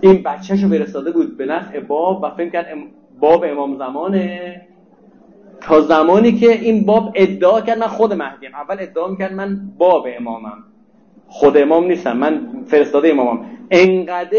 [0.00, 2.66] این بچهشو فرستاده بود به نفع باب و فکر کرد
[3.20, 4.60] باب امام زمانه.
[5.64, 8.54] تا زمانی که این باب ادعا کرد من خود مهدیم.
[8.54, 10.64] اول ادعا می‌کرد من باب امامم.
[11.26, 13.46] خود امام نیستم من فرستاده امامم.
[13.70, 14.38] انقدر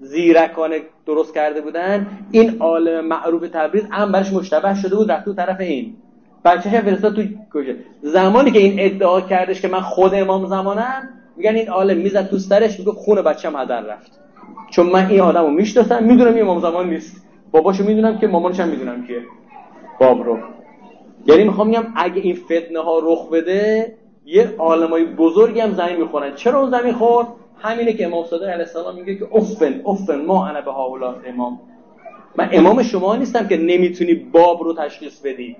[0.00, 5.34] زیرکانه درست کرده بودن این عالم معروف تبریز هم برش مشتبه شده بود رفت تو
[5.34, 5.94] طرف این.
[6.44, 7.22] بچه فرستاد تو
[7.54, 12.28] کشه زمانی که این ادعا کردش که من خود امام زمانم میگن این عالم می‌زد
[12.28, 14.12] تو سرش میگه خون بچه‌م هدر رفت.
[14.70, 17.26] چون من این آدمو می‌شناسم می‌دونم این امام زمان نیست.
[17.50, 19.22] باباشو می‌دونم که مامانش هم می‌دونم که
[20.00, 20.38] باب رو.
[21.26, 23.94] یعنی می‌خوام میگم اگه این فتنه ها رخ بده
[24.24, 26.34] یه عالمای بزرگی هم زمین می‌خورن.
[26.34, 27.26] چرا اون زمین خورد؟
[27.58, 31.60] همینه که امام صادق علیه السلام میگه که افن افن ما انا به هاولا امام.
[32.36, 35.56] من امام شما نیستم که نمی‌تونی باب رو تشخیص بدی.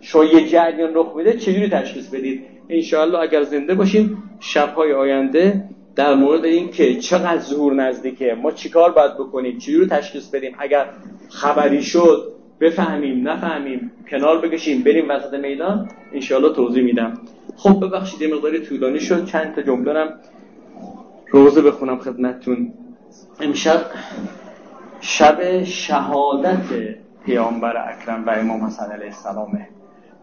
[0.00, 5.64] شما یه جریان رخ بده چجوری تشخیص بدید؟ انشاءالله اگر زنده باشیم شبهای آینده
[5.96, 10.86] در مورد این که چقدر ظهور نزدیکه ما چیکار باید بکنیم؟ چجوری تشخیص بدیم؟ اگر
[11.28, 17.14] خبری شد بفهمیم نفهمیم کنار بکشیم بریم وسط میدان انشاءالله توضیح میدم.
[17.56, 20.08] خب ببخشید یه مقداری طولانی شد چند تا جمله
[21.30, 22.72] روزه بخونم خدمتتون.
[23.40, 23.80] امشب
[25.00, 26.64] شب شهادت
[27.24, 29.68] پیامبر اکرم و امام حسن علیه السلامه.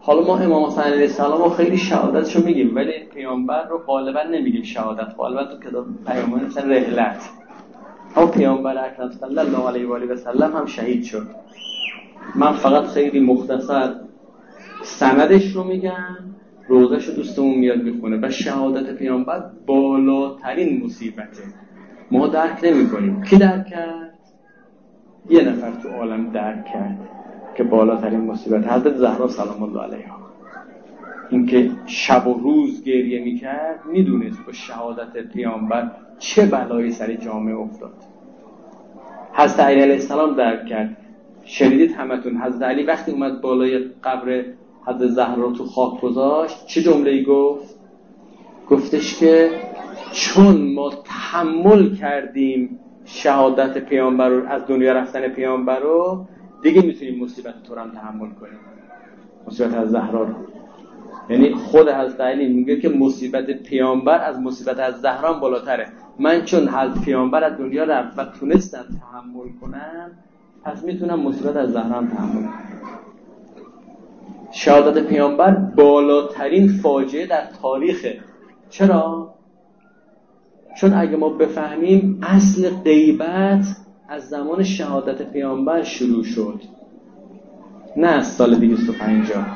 [0.00, 4.62] حالا ما امام حسن علیه السلام رو خیلی شهادتشو میگیم ولی پیامبر رو غالبا نمیگیم
[4.62, 7.28] شهادت غالبا تو کتاب پیامبر مثل رحلت.
[8.16, 11.26] اما پیامبر اکرم صلی الله علیه و آله و سلم هم شهید شد.
[12.34, 13.94] من فقط خیلی مختصر
[14.82, 16.16] سندش رو میگم
[16.68, 21.42] روزش رو دوستمون میاد می‌کنه و شهادت پیامبر بالاترین مصیبته.
[22.10, 24.18] ما درک نمی کنیم کی درک کرد؟
[25.30, 26.98] یه نفر تو عالم درک کرد
[27.56, 28.66] که بالاترین مصیبت.
[28.66, 30.18] حضرت زهرا سلام الله علیها.
[31.30, 37.94] اینکه شب و روز گریه می‌کرد می‌دونست با شهادت پیامبر چه بلایی سر جامعه افتاد.
[39.32, 40.96] حضرت علی علیه السلام درک کرد.
[41.48, 42.36] شنیدید همتون.
[42.36, 44.44] حضرت علی وقتی اومد بالای قبر
[44.86, 47.74] حضرت زهرا تو خاک گذاشت چه جمله ای گفت؟
[48.70, 49.50] گفتش که
[50.12, 56.26] چون ما تحمل کردیم شهادت پیامبر از دنیا رفتن پیامبر رو
[56.62, 58.58] دیگه می‌تونیم مصیبت تو هم تحمل کنیم.
[59.46, 60.34] مصیبت از زهرا رو.
[61.30, 65.86] یعنی خود حضرت علی میگه که مصیبت پیامبر از مصیبت از زهرا بالاتره.
[66.18, 70.10] من چون حضرت پیامبر از دنیا رفت و تونستم تحمل کنم
[70.68, 72.48] پس می‌تونم مصیبت از زهرا هم تحمل
[74.50, 78.18] شهادت پیامبر بالاترین فاجعه در تاریخه.
[78.70, 79.34] چرا؟
[80.80, 83.64] چون اگه ما بفهمیم اصل غیبت
[84.08, 86.60] از زمان شهادت پیامبر شروع شد.
[87.96, 89.46] نه از سال 250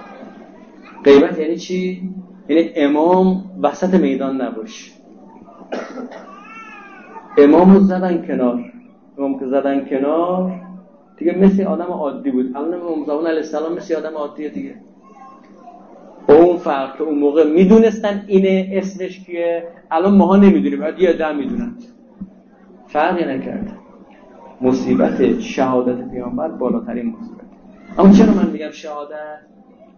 [1.04, 2.10] غیبت یعنی چی؟
[2.48, 4.92] یعنی امام وسط میدان نباش.
[7.38, 8.72] امام رو زدن کنار.
[9.18, 10.71] امام که زدن کنار
[11.22, 12.56] دیگه مثل آدم عادی بود.
[12.56, 14.74] الان امام زمان علیه السلام مثل آدم عادیه دیگه.
[16.28, 19.68] اون فرق که اون موقع می‌دونستن اینه اسمش کیه.
[19.90, 21.74] الان ماها نمی‌دونیم بعد یه ده می‌دونن.
[22.86, 23.78] فرقی نکرد.
[24.60, 27.44] مصیبت شهادت پیامبر بالاترین مصیبت.
[27.98, 29.38] اما چرا من میگم شهادت؟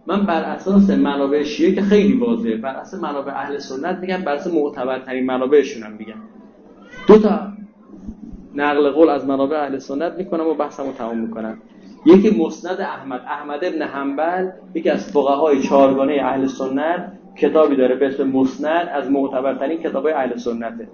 [0.07, 2.55] من بر اساس منابع شیعه که خیلی واضحه.
[2.55, 6.19] بر اساس منابع اهل سنت میگم بر اساس معتبرترین منابعشون هم میگم.
[7.07, 7.39] دو تا
[8.55, 11.61] نقل قول از منابع اهل سنت می‌کنم و بحثمو تمام می‌کنم.
[12.05, 13.21] یکی مسند احمد.
[13.21, 19.11] احمد ابن حنبل یکی از فقهای چهارگانه اهل سنت کتابی داره به اسم مسند از
[19.11, 20.87] معتبرترین کتابای اهل سنته.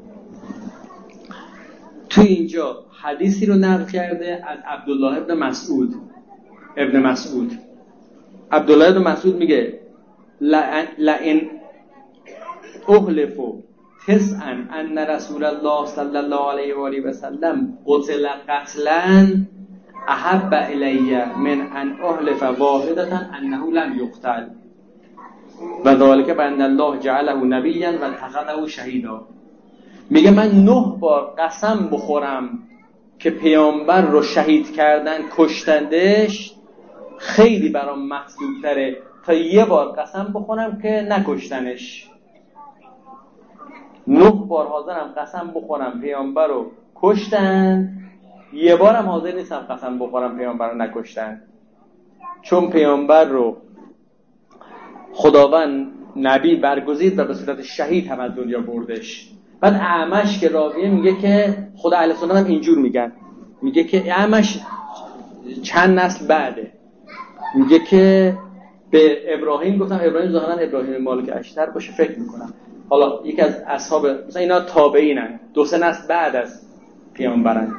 [2.09, 5.95] تو اینجا حدیثی رو نقل کرده از عبدالله ابن مسعود.
[6.77, 7.51] ابن مسعود.
[8.51, 9.79] عبدالله ابن مسعود میگه
[10.97, 11.49] لئن
[12.87, 13.63] احلفو
[14.07, 19.27] تسعا ان رسول الله صلی الله علیه و آله و سلم قتل قتلا
[20.07, 24.47] احب الی من ان احلف واحدتا انه لم یقتل
[25.85, 29.27] و ذالک بند الله جعله نبیا و اتخذه شهیدا
[30.09, 32.59] میگه من نه بار قسم بخورم
[33.19, 36.53] که پیامبر رو شهید کردن کشتندش
[37.17, 42.10] خیلی برام مطلوب تره تا یه بار قسم بخورم که نکشتنش.
[44.07, 47.97] نه بار حاضرم قسم بخورم پیامبر رو کشتن.
[48.53, 51.41] یه بارم حاضر نیستم قسم بخورم پیامبر رو نکشتن.
[52.41, 53.57] چون پیامبر رو
[55.13, 59.31] خداوند نبی برگزید و به صورت شهید هم از دنیا بردش.
[59.59, 63.11] بعد اعمش که راویه میگه که خدا اهل سنت هم اینجور میگن.
[63.61, 64.59] میگه که اعمش
[65.63, 66.71] چند نسل بعده.
[67.55, 68.37] میگه که
[68.91, 72.53] به ابراهیم گفتم ابراهیم ظاهرا ابراهیم مالک اشتر باشه فکر می‌کنم.
[72.91, 75.39] حالا یکی از اصحاب مثلا اینا تابعینن.
[75.53, 76.61] دو سه نسل بعد از
[77.13, 77.75] پیامبرن.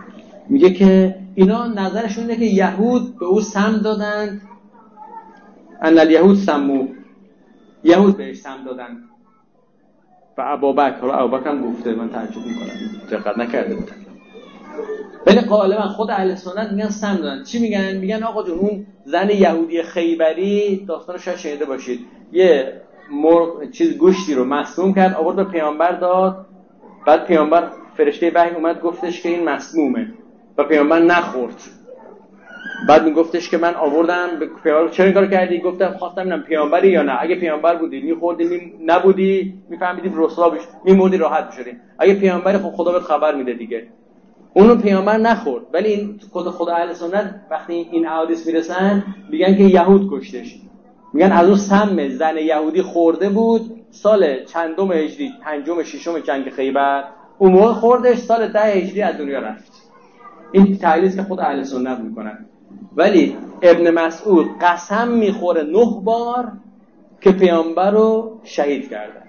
[0.49, 4.43] میگه که اینا نظرشون اینه که یهود به او سم دادند.
[5.83, 6.89] ان الیهود سمو.
[7.85, 8.99] یهود بهش سم دادن
[10.39, 12.69] و ابابکر حالا ابابکر هم گفته من تعجب می‌کنم.
[13.11, 13.97] دقت نکرده بودم.
[15.27, 17.45] ولی غالبا خود اهل سنت میگن سم دادن.
[17.45, 22.01] چی میگن؟ میگن آقا جون اون زن یهودی خیبری داستان شاید شنیده باشید.
[22.33, 26.47] یه مرغ چیز گوشتی رو مصوم کرد آورد به پیامبر داد.
[27.07, 30.09] بعد پیامبر فرشته وحی اومد گفتش که این مسمومه
[30.59, 31.55] و پیامبر نخورد.
[32.89, 34.89] بعد میگفتش که من آوردم به پیامبر.
[34.89, 37.17] چرا این کار کردی؟ گفتم خواستم اینم پیامبری یا نه.
[37.21, 38.73] اگه پیامبر بودی میخوردی می...
[38.87, 43.87] نبودی میفهمیدیم رسوا بش میمردی راحت بشدی اگه پیامبری خب خدا بهت خبر میده دیگه.
[44.55, 45.65] اونو پیامبر نخورد.
[45.73, 50.59] ولی این خود خدا اهل سنت وقتی این احادیث می‌رسن میگن که یهود کشتش.
[51.13, 57.05] میگن از اون سم زن یهودی خورده بود سال چندم هجری پنجم ششم جنگ خیبر.
[57.39, 59.73] اون موقع خوردش سال ده هجری از دنیا رفت.
[60.53, 62.47] این تحلیلی که خود اهل سنت می‌کنن.
[62.97, 66.53] ولی ابن مسعود قسم می‌خوره نه بار
[67.21, 69.23] که پیامبر رو شهید کردن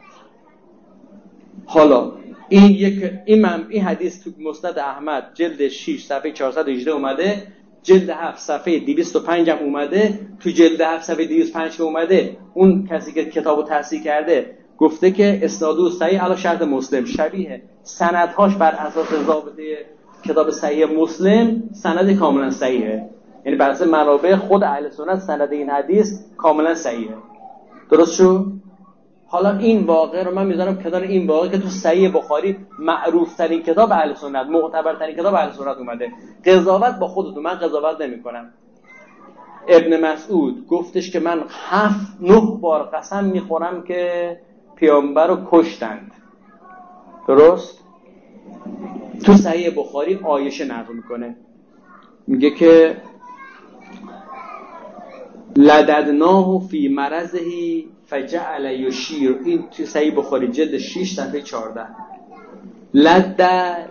[1.65, 2.11] حالا
[2.49, 7.47] این یک این, این حدیث تو مسند احمد جلد 6 صفحه 418 اومده.
[7.83, 13.11] جلد 7 صفحه 205 هم اومده تو جلد 7 صفحه 205 که اومده اون کسی
[13.11, 17.05] که کتابو تصحیح کرده گفته که اسنادو صحیح علی شرط مسلم.
[17.05, 19.77] شبیه سندهاش بر اساس ضابطه
[20.25, 23.09] کتاب صحیح مسلم سند کاملا صحیحه.
[23.45, 27.15] یعنی بر اساس منابع خود اهل سنت سند این حدیث کاملا صحیحه.
[27.91, 28.45] درست شو
[29.33, 33.63] حالا این واقع رو من می‌ذارم کنار این واقع که تو صحیح بخاری معروف ترین
[33.63, 36.11] کتاب اهل سنت معتبر ترین کتاب اهل سنت اومده.
[36.45, 38.53] قضاوت با خودتون من قضاوت نمی‌کنم.
[39.67, 44.37] ابن مسعود گفتش که من هفت نه بار قسم می‌خورم که
[44.75, 46.11] پیامبر رو کشتند.
[47.27, 47.79] درست؟
[49.25, 51.35] تو صحیح بخاری آیشه نقل می‌کنه.
[52.27, 52.97] میگه که
[55.55, 59.39] لددناه فی مرضهی فجعل یشیر.
[59.45, 61.85] این تو صحیح بخاری جلد 6 صفحه 14
[62.93, 63.41] لد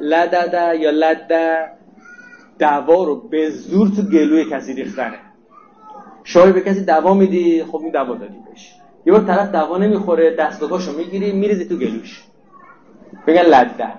[0.01, 1.33] لدد یا لد
[2.59, 5.19] دوا رو به زور تو گلوی کسی ریختنه.
[6.25, 8.73] شما به کسی دوا میدی خب این دوا دادی بهش.
[9.07, 12.23] یه بار طرف دوا نمی‌خوره دست و می‌گیری میریزی تو گلوش.
[13.27, 13.93] بگن لده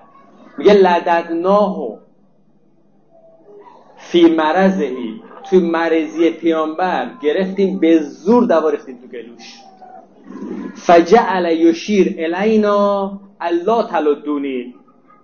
[0.58, 1.98] میگه لددناهو
[3.98, 9.64] فی مرضهی تو مرضی پیامبر گرفتیم به زور دوا ریختیم تو گلوش.
[10.76, 14.76] فجعل یشیر الینا الله تلدونی.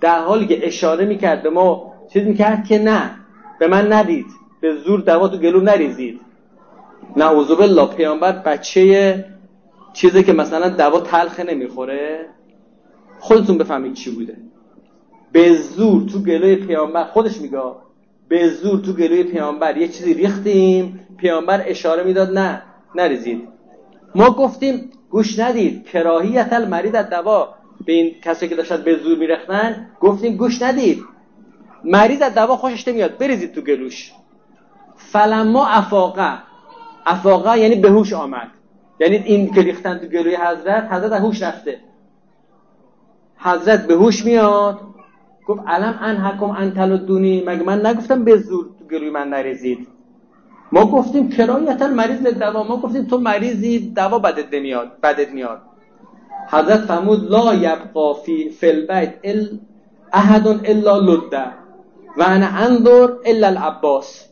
[0.02, 3.12] در حالی که اشاره می‌کرد به ما چیز می‌کرد که نه
[3.60, 4.26] به من ندید
[4.62, 6.22] به زور دوا تو گلو نریزید.
[7.18, 9.26] نعوذ بالله پیامبر بچه
[9.94, 12.26] چیزی که مثلا دوا تلخه نمی‌خوره.
[13.20, 14.38] خودتون بفهمید چی بوده.
[15.32, 17.62] به زور تو گلوی پیامبر خودش میگه
[18.28, 19.78] به زور تو گلوی پیامبر.
[19.78, 22.62] یه چیزی ریختیم پیامبر اشاره می‌داد نه
[22.96, 23.59] نریزید.
[24.16, 27.56] ما گفتیم گوش ندید کراهیت المرید دوا.
[27.86, 31.04] به این کسی که داشتن به زور میرختن گفتیم گوش ندید.
[31.84, 34.12] مریض از دوا خوشش نمیاد بریزید تو گلوش.
[34.96, 36.38] فلما افاقه.
[37.06, 38.48] افاقه یعنی به هوش آمد.
[39.00, 41.80] یعنی این که ریختن تو گلوی حضرت حضرت هوش رفته.
[43.38, 44.80] حضرت به هوش میاد.
[45.48, 49.88] گفت علم ان حکم ان دونی مگه من نگفتم به زور تو گلوی من نریزید؟
[50.72, 55.62] ما گفتیم کرایتا مریض دوا ما گفتیم تو مریضی دوا بدت نمیاد بدت میاد.
[56.52, 59.60] حضرت فرمود لا یبقا فی البیت ال
[60.14, 61.46] احد الا لده.
[62.18, 64.26] و انا انظر الا العباس.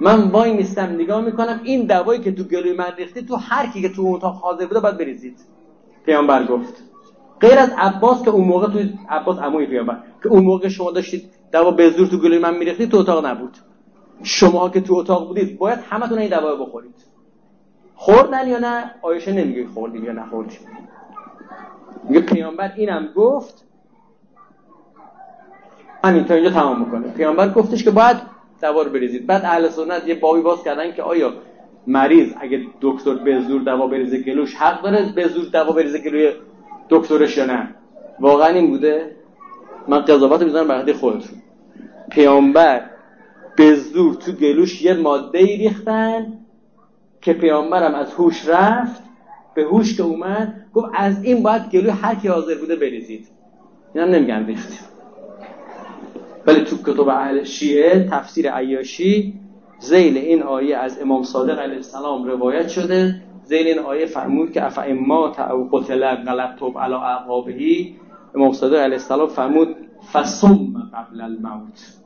[0.00, 3.82] من وای نیستم نگاه می‌کنم این دوایی که تو گلوی من ریختی تو هر کی
[3.82, 5.38] که تو اتاق حاضر بوده باید بریزید.
[6.06, 6.82] پیامبر گفت.
[7.40, 11.30] غیر از عباس که اون موقع تو عباس عموی پیامبر که اون موقع شما داشتید
[11.52, 13.56] دوا به زور تو گلوی من میریختید تو اتاق نبود.
[14.22, 16.94] شما که تو اتاق بودید باید همتون این دوا بخورید.
[17.94, 20.58] خوردن یا نه؟ آیشه نمیگه خوردیم یا نخوردیم
[22.08, 23.64] میگه پیامبر اینم گفت.
[26.04, 27.12] همین تا اینجا تمام می‌کنه.
[27.12, 28.16] پیامبر گفتش که باید
[28.62, 29.26] دوا رو بریزید.
[29.26, 31.32] بعد اهل سنت یه بابی باز کردن که آیا
[31.86, 36.32] مریض اگه دکتر به زور دوا بریزه گلوش حق داره به زور دوا بریزه گلوی
[36.88, 37.74] دکترش یا نه؟
[38.20, 39.16] واقعا این بوده؟
[39.88, 41.42] من قضاوت می‌ذارم برای خودتون.
[42.10, 42.90] پیامبر
[43.56, 46.38] به زور تو گلوش یه ماده ای ریختن
[47.20, 49.02] که پیامبرم از هوش رفت
[49.54, 53.26] به هوش که اومد گفت از این باید گلوی هر کی حاضر بوده بریزید.
[53.94, 54.72] اینم نمیگن ریخت
[56.46, 59.40] ولی تو کتب اهل شیعه تفسیر عیاشی
[59.78, 63.22] زیل این آیه از امام صادق علیه السلام روایت شده.
[63.44, 67.96] زیل این آیه فرمود که اف ما او قتل غلبتم علی اعقابهی
[68.34, 69.76] امام صادق علیه السلام فرمود
[70.12, 72.05] فسم قبل الموت.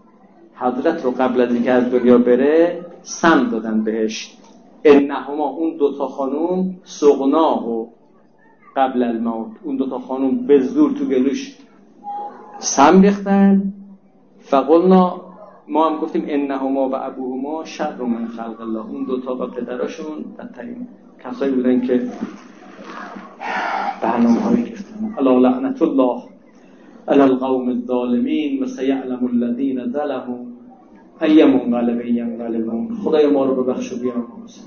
[0.60, 4.36] حضرت رو قبل از اینکه از دنیا بره سم دادن بهش.
[4.84, 7.86] انهما اون دوتا خانوم سغناه و
[8.76, 11.56] قبل الموت اون دوتا خانوم به زور تو گلوش
[12.58, 13.72] سم ریختن.
[14.38, 15.20] فقلنا
[15.68, 18.86] ما هم گفتیم انهما و ابوهما شر من خلق الله.
[18.86, 20.86] اون دوتا و پدراشون بدترین
[21.24, 22.08] کسایی بودن که
[24.02, 26.22] برنامه هایی گفتن الا لعنت الله
[27.08, 29.80] علی القوم الظالمین و سیعلم الذین
[31.20, 34.58] ظلموا ای منقلب ینقلبون خدای ما رو ببخش و بیامرز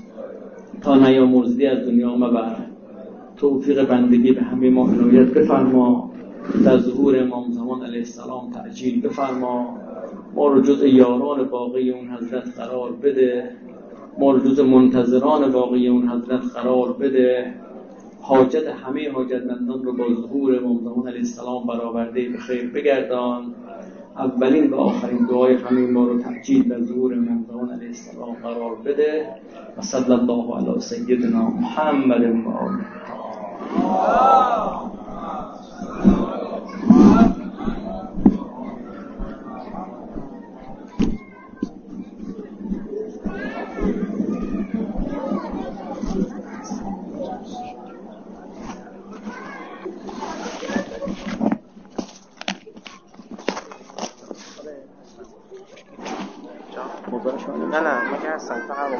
[0.80, 2.56] تا نیامرزدی از دنیا مبر
[3.36, 6.10] توفیق بندگی به همه ما عنایت بفرما.
[6.64, 9.78] در ظهور امام زمان علیه السلام تعجیل بفرما.
[10.34, 13.50] ما رو جز یاران باقی اون حضرت قرار بده.
[14.18, 17.54] ما رو جز منتظران باقی اون حضرت قرار بده.
[18.20, 23.54] حاجت همه حاجتمندان رو با ظهور امام زمان علیه السلام برآورده به خیر بگردان.
[24.18, 28.74] اولین و آخرین دعای همه ما رو تحجیل به ظهور امام زمان علیه السلام قرار
[28.84, 29.26] بده
[29.78, 32.84] و صلی الله علی سیدنا محمد و آله.
[57.74, 58.90] نه نه من که هستم فقط